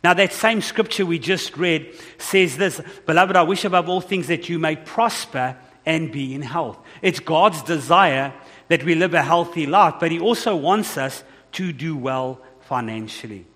Now, 0.05 0.13
that 0.13 0.33
same 0.33 0.61
scripture 0.61 1.03
we 1.03 1.17
just 1.17 1.57
read 1.57 1.91
says 2.19 2.57
this 2.57 2.79
Beloved, 3.07 3.35
I 3.35 3.41
wish 3.41 3.65
above 3.65 3.89
all 3.89 4.01
things 4.01 4.27
that 4.27 4.47
you 4.47 4.59
may 4.59 4.75
prosper 4.75 5.57
and 5.83 6.11
be 6.11 6.35
in 6.35 6.43
health. 6.43 6.77
It's 7.01 7.19
God's 7.19 7.63
desire 7.63 8.31
that 8.67 8.83
we 8.83 8.93
live 8.93 9.15
a 9.15 9.23
healthy 9.23 9.65
life, 9.65 9.95
but 9.99 10.11
He 10.11 10.19
also 10.19 10.55
wants 10.55 10.95
us 10.95 11.23
to 11.53 11.73
do 11.73 11.97
well 11.97 12.39
financially. 12.59 13.47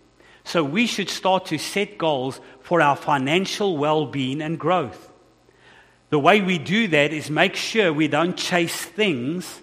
So 0.43 0.63
we 0.63 0.87
should 0.87 1.11
start 1.11 1.45
to 1.45 1.59
set 1.59 1.99
goals 1.99 2.41
for 2.61 2.81
our 2.81 2.95
financial 2.95 3.77
well 3.77 4.07
being 4.07 4.41
and 4.41 4.57
growth. 4.59 5.11
The 6.09 6.17
way 6.17 6.41
we 6.41 6.57
do 6.57 6.87
that 6.87 7.13
is 7.13 7.29
make 7.29 7.55
sure 7.55 7.93
we 7.93 8.07
don't 8.07 8.35
chase 8.35 8.85
things 8.85 9.61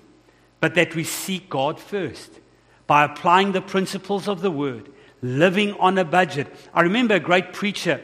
but 0.61 0.77
that 0.77 0.95
we 0.95 1.03
seek 1.03 1.51
God 1.51 1.81
first 1.81 2.31
by 2.87 3.03
applying 3.03 3.51
the 3.51 3.61
principles 3.61 4.29
of 4.29 4.41
the 4.41 4.53
Word, 4.53 4.89
living 5.23 5.73
on 5.75 5.99
a 5.99 6.05
budget. 6.05 6.47
I 6.75 6.83
remember 6.83 7.15
a 7.15 7.21
great 7.21 7.53
preacher, 7.53 8.01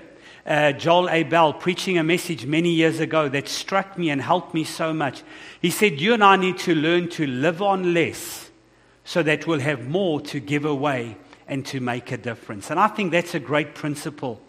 uh, 0.46 0.72
Joel 0.72 1.09
A'Bell, 1.09 1.59
preaching 1.59 1.98
a 1.98 2.03
message 2.03 2.46
many 2.46 2.70
years 2.70 3.01
ago 3.01 3.29
that 3.29 3.48
struck 3.48 3.98
me 3.98 4.11
and 4.11 4.20
helped 4.20 4.55
me 4.55 4.64
so 4.64 4.92
much. 4.92 5.22
He 5.61 5.70
said, 5.70 6.01
You 6.01 6.14
and 6.14 6.25
I 6.25 6.37
need 6.37 6.59
to 6.59 6.75
learn 6.75 7.09
to 7.11 7.27
live 7.27 7.62
on 7.62 7.94
less 7.94 8.51
so 9.05 9.22
that 9.22 9.46
we'll 9.46 9.61
have 9.61 9.88
more 9.88 10.20
to 10.20 10.40
give 10.40 10.64
away 10.64 11.16
and 11.46 11.66
to 11.66 11.81
make 11.81 12.12
a 12.12 12.16
difference. 12.16 12.70
And 12.70 12.79
I 12.79 12.88
think 12.88 13.12
that's 13.12 13.35
a 13.35 13.40
great 13.40 13.75
principle 13.75 14.40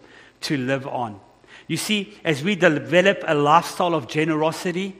to 0.42 0.56
live 0.56 0.86
on. 0.86 1.20
You 1.66 1.76
see, 1.76 2.14
as 2.24 2.42
we 2.42 2.54
develop 2.56 3.22
a 3.26 3.34
lifestyle 3.34 3.94
of 3.94 4.08
generosity, 4.08 4.96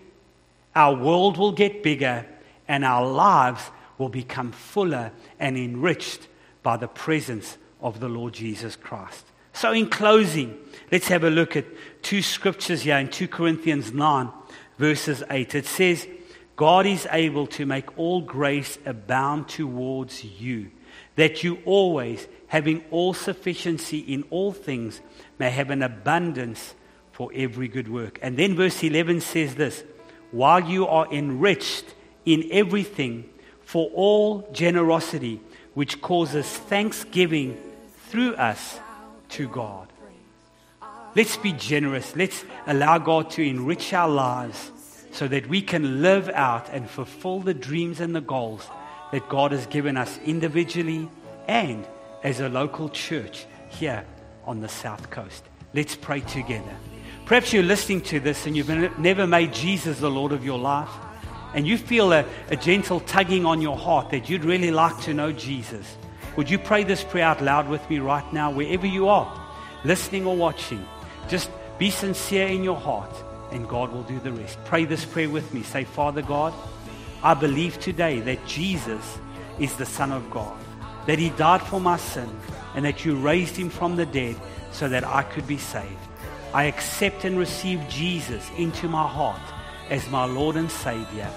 our 0.75 0.95
world 0.95 1.37
will 1.37 1.53
get 1.53 1.83
bigger 1.83 2.27
and 2.67 2.85
our 2.85 3.07
lives 3.07 3.71
will 3.99 4.09
become 4.09 4.53
fuller 4.53 5.13
and 5.39 5.57
enriched 5.57 6.27
by 6.65 6.77
the 6.77 6.89
presence 6.89 7.57
of 7.81 8.01
the 8.01 8.09
Lord 8.09 8.33
Jesus 8.33 8.75
Christ. 8.75 9.25
So, 9.53 9.71
in 9.71 9.89
closing, 9.89 10.59
let's 10.91 11.07
have 11.07 11.23
a 11.23 11.31
look 11.31 11.55
at 11.55 11.67
two 12.03 12.23
scriptures 12.23 12.83
here 12.83 12.99
in 12.99 13.09
2 13.09 13.29
Corinthians 13.29 13.93
9, 13.93 14.29
verses 14.79 15.23
8. 15.31 15.55
It 15.55 15.67
says, 15.67 16.09
God 16.57 16.87
is 16.87 17.07
able 17.13 17.47
to 17.49 17.67
make 17.67 17.97
all 17.97 18.21
grace 18.21 18.79
abound 18.85 19.49
towards 19.49 20.25
you, 20.25 20.73
that 21.15 21.45
you 21.45 21.59
always, 21.65 22.27
having 22.49 22.83
all 22.91 23.15
sufficiency 23.15 23.99
in 23.99 24.25
all 24.31 24.53
things, 24.53 25.01
may 25.39 25.51
have 25.51 25.71
an 25.71 25.85
abundance 25.85 26.75
for 27.13 27.31
every 27.33 27.69
good 27.69 27.89
work. 27.89 28.19
And 28.23 28.37
then 28.37 28.57
verse 28.57 28.83
11 28.83 29.21
says 29.21 29.55
this 29.55 29.85
while 30.33 30.61
you 30.61 30.85
are 30.89 31.07
enriched 31.13 31.95
in 32.25 32.49
everything 32.51 33.31
for 33.63 33.89
all 33.95 34.51
generosity 34.51 35.41
which 35.75 36.01
causes 36.01 36.47
thanksgiving 36.47 37.57
through 38.09 38.35
us 38.35 38.79
to 39.31 39.49
God. 39.49 39.89
Let's 41.17 41.37
be 41.37 41.53
generous. 41.53 42.17
Let's 42.17 42.45
allow 42.67 42.99
God 42.99 43.31
to 43.31 43.43
enrich 43.43 43.93
our 43.93 44.09
lives 44.09 44.71
so 45.13 45.29
that 45.29 45.47
we 45.49 45.63
can 45.63 46.03
live 46.03 46.29
out 46.31 46.69
and 46.71 46.91
fulfill 46.91 47.41
the 47.41 47.55
dreams 47.55 48.01
and 48.01 48.15
the 48.15 48.21
goals 48.21 48.69
that 49.13 49.29
God 49.29 49.53
has 49.53 49.67
given 49.67 49.97
us 49.97 50.19
individually 50.25 51.09
and 51.47 51.87
as 52.25 52.41
a 52.41 52.49
local 52.49 52.89
church 52.89 53.47
here 53.69 54.05
on 54.45 54.61
the 54.61 54.69
South 54.69 55.11
Coast. 55.11 55.45
Let's 55.73 55.95
pray 55.95 56.21
together. 56.21 56.75
Perhaps 57.27 57.53
you're 57.53 57.63
listening 57.63 58.01
to 58.03 58.21
this 58.21 58.47
and 58.47 58.57
you've 58.57 58.99
never 58.99 59.27
made 59.27 59.53
Jesus 59.55 60.01
the 60.01 60.11
Lord 60.11 60.33
of 60.33 60.45
your 60.45 60.59
life, 60.59 60.91
and 61.55 61.67
you 61.67 61.79
feel 61.79 62.13
a, 62.13 62.25
a 62.49 62.57
gentle 62.57 63.01
tugging 63.01 63.47
on 63.47 63.63
your 63.63 63.77
heart 63.77 64.11
that 64.11 64.29
you'd 64.29 64.45
really 64.45 64.71
like 64.71 65.01
to 65.03 65.15
know 65.15 65.33
Jesus. 65.33 65.97
Would 66.37 66.51
you 66.51 66.59
pray 66.59 66.83
this 66.83 67.05
prayer 67.05 67.25
out 67.25 67.41
loud 67.41 67.69
with 67.69 67.89
me 67.89 68.01
right 68.01 68.31
now, 68.33 68.51
wherever 68.51 68.87
you 68.87 69.09
are, 69.09 69.41
listening 69.85 70.27
or 70.27 70.37
watching? 70.37 70.85
Just 71.29 71.51
be 71.79 71.91
sincere 71.91 72.49
in 72.49 72.65
your 72.65 72.77
heart, 72.77 73.15
and 73.53 73.69
God 73.69 73.93
will 73.93 74.03
do 74.03 74.19
the 74.19 74.33
rest. 74.33 74.59
Pray 74.65 74.85
this 74.85 75.05
prayer 75.05 75.31
with 75.31 75.55
me. 75.55 75.63
Say, 75.63 75.85
Father 75.85 76.23
God, 76.23 76.53
I 77.23 77.35
believe 77.35 77.79
today 77.79 78.21
that 78.21 78.45
Jesus 78.47 79.19
is 79.61 79.77
the 79.77 79.87
Son 79.87 80.11
of 80.11 80.29
God, 80.31 80.59
that 81.07 81.21
He 81.21 81.31
died 81.31 81.63
for 81.63 81.81
my 81.81 81.97
sin, 81.97 82.29
and 82.75 82.85
that 82.85 83.05
you 83.05 83.15
raised 83.15 83.57
Him 83.57 83.71
from 83.71 83.95
the 83.95 84.07
dead 84.07 84.37
so 84.73 84.89
that 84.89 85.05
I 85.05 85.23
could 85.23 85.47
be 85.47 85.59
saved. 85.59 85.87
I 86.53 86.65
accept 86.65 87.25
and 87.25 87.39
receive 87.39 87.81
Jesus 87.89 88.49
into 88.57 88.89
my 88.89 89.07
heart 89.07 89.41
as 89.91 90.09
my 90.11 90.25
Lord 90.25 90.57
and 90.57 90.71
Savior. 90.71 91.31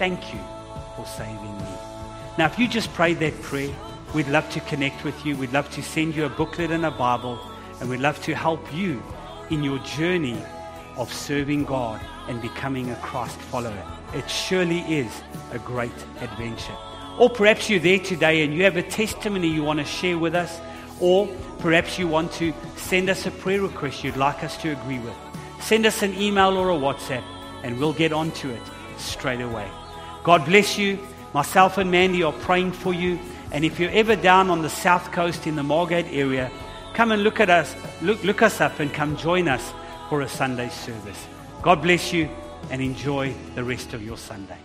Thank 0.00 0.32
you 0.32 0.40
for 0.96 1.04
saving 1.04 1.58
me. 1.58 1.74
Now, 2.38 2.46
if 2.46 2.58
you 2.58 2.66
just 2.66 2.90
prayed 2.94 3.18
that 3.18 3.38
prayer, 3.42 3.70
we'd 4.14 4.28
love 4.28 4.48
to 4.52 4.60
connect 4.60 5.04
with 5.04 5.26
you. 5.26 5.36
We'd 5.36 5.52
love 5.52 5.70
to 5.72 5.82
send 5.82 6.16
you 6.16 6.24
a 6.24 6.30
booklet 6.30 6.70
and 6.70 6.86
a 6.86 6.90
Bible, 6.90 7.38
and 7.78 7.90
we'd 7.90 8.00
love 8.00 8.18
to 8.22 8.34
help 8.34 8.72
you 8.72 9.02
in 9.50 9.62
your 9.62 9.78
journey 9.80 10.42
of 10.96 11.12
serving 11.12 11.66
God 11.66 12.00
and 12.28 12.40
becoming 12.40 12.90
a 12.90 12.96
Christ 12.96 13.36
follower. 13.36 13.86
It 14.14 14.30
surely 14.30 14.80
is 14.80 15.12
a 15.52 15.58
great 15.58 15.92
adventure. 16.22 16.78
Or 17.18 17.28
perhaps 17.28 17.68
you're 17.68 17.78
there 17.78 17.98
today 17.98 18.42
and 18.42 18.54
you 18.54 18.64
have 18.64 18.78
a 18.78 18.82
testimony 18.82 19.48
you 19.48 19.64
want 19.64 19.80
to 19.80 19.84
share 19.84 20.16
with 20.16 20.34
us, 20.34 20.62
or 20.98 21.28
perhaps 21.58 21.98
you 21.98 22.08
want 22.08 22.32
to 22.40 22.54
send 22.76 23.10
us 23.10 23.26
a 23.26 23.30
prayer 23.30 23.60
request 23.60 24.02
you'd 24.02 24.16
like 24.16 24.42
us 24.44 24.56
to 24.62 24.70
agree 24.70 24.98
with. 25.00 25.16
Send 25.60 25.84
us 25.84 26.00
an 26.00 26.14
email 26.14 26.56
or 26.56 26.70
a 26.70 26.72
WhatsApp, 26.72 27.22
and 27.62 27.78
we'll 27.78 27.92
get 27.92 28.14
onto 28.14 28.48
it 28.48 28.62
straight 28.96 29.42
away. 29.42 29.70
God 30.22 30.44
bless 30.44 30.78
you. 30.78 30.98
Myself 31.32 31.78
and 31.78 31.90
Mandy 31.90 32.22
are 32.22 32.32
praying 32.32 32.72
for 32.72 32.92
you. 32.92 33.18
And 33.52 33.64
if 33.64 33.80
you're 33.80 33.90
ever 33.90 34.16
down 34.16 34.50
on 34.50 34.62
the 34.62 34.70
south 34.70 35.12
coast 35.12 35.46
in 35.46 35.56
the 35.56 35.62
Margate 35.62 36.06
area, 36.10 36.50
come 36.94 37.12
and 37.12 37.22
look 37.22 37.40
at 37.40 37.50
us, 37.50 37.74
look, 38.02 38.22
look 38.22 38.42
us 38.42 38.60
up 38.60 38.80
and 38.80 38.92
come 38.92 39.16
join 39.16 39.48
us 39.48 39.72
for 40.08 40.22
a 40.22 40.28
Sunday 40.28 40.68
service. 40.68 41.26
God 41.62 41.82
bless 41.82 42.12
you 42.12 42.28
and 42.70 42.80
enjoy 42.80 43.34
the 43.54 43.64
rest 43.64 43.94
of 43.94 44.02
your 44.02 44.16
Sunday. 44.16 44.58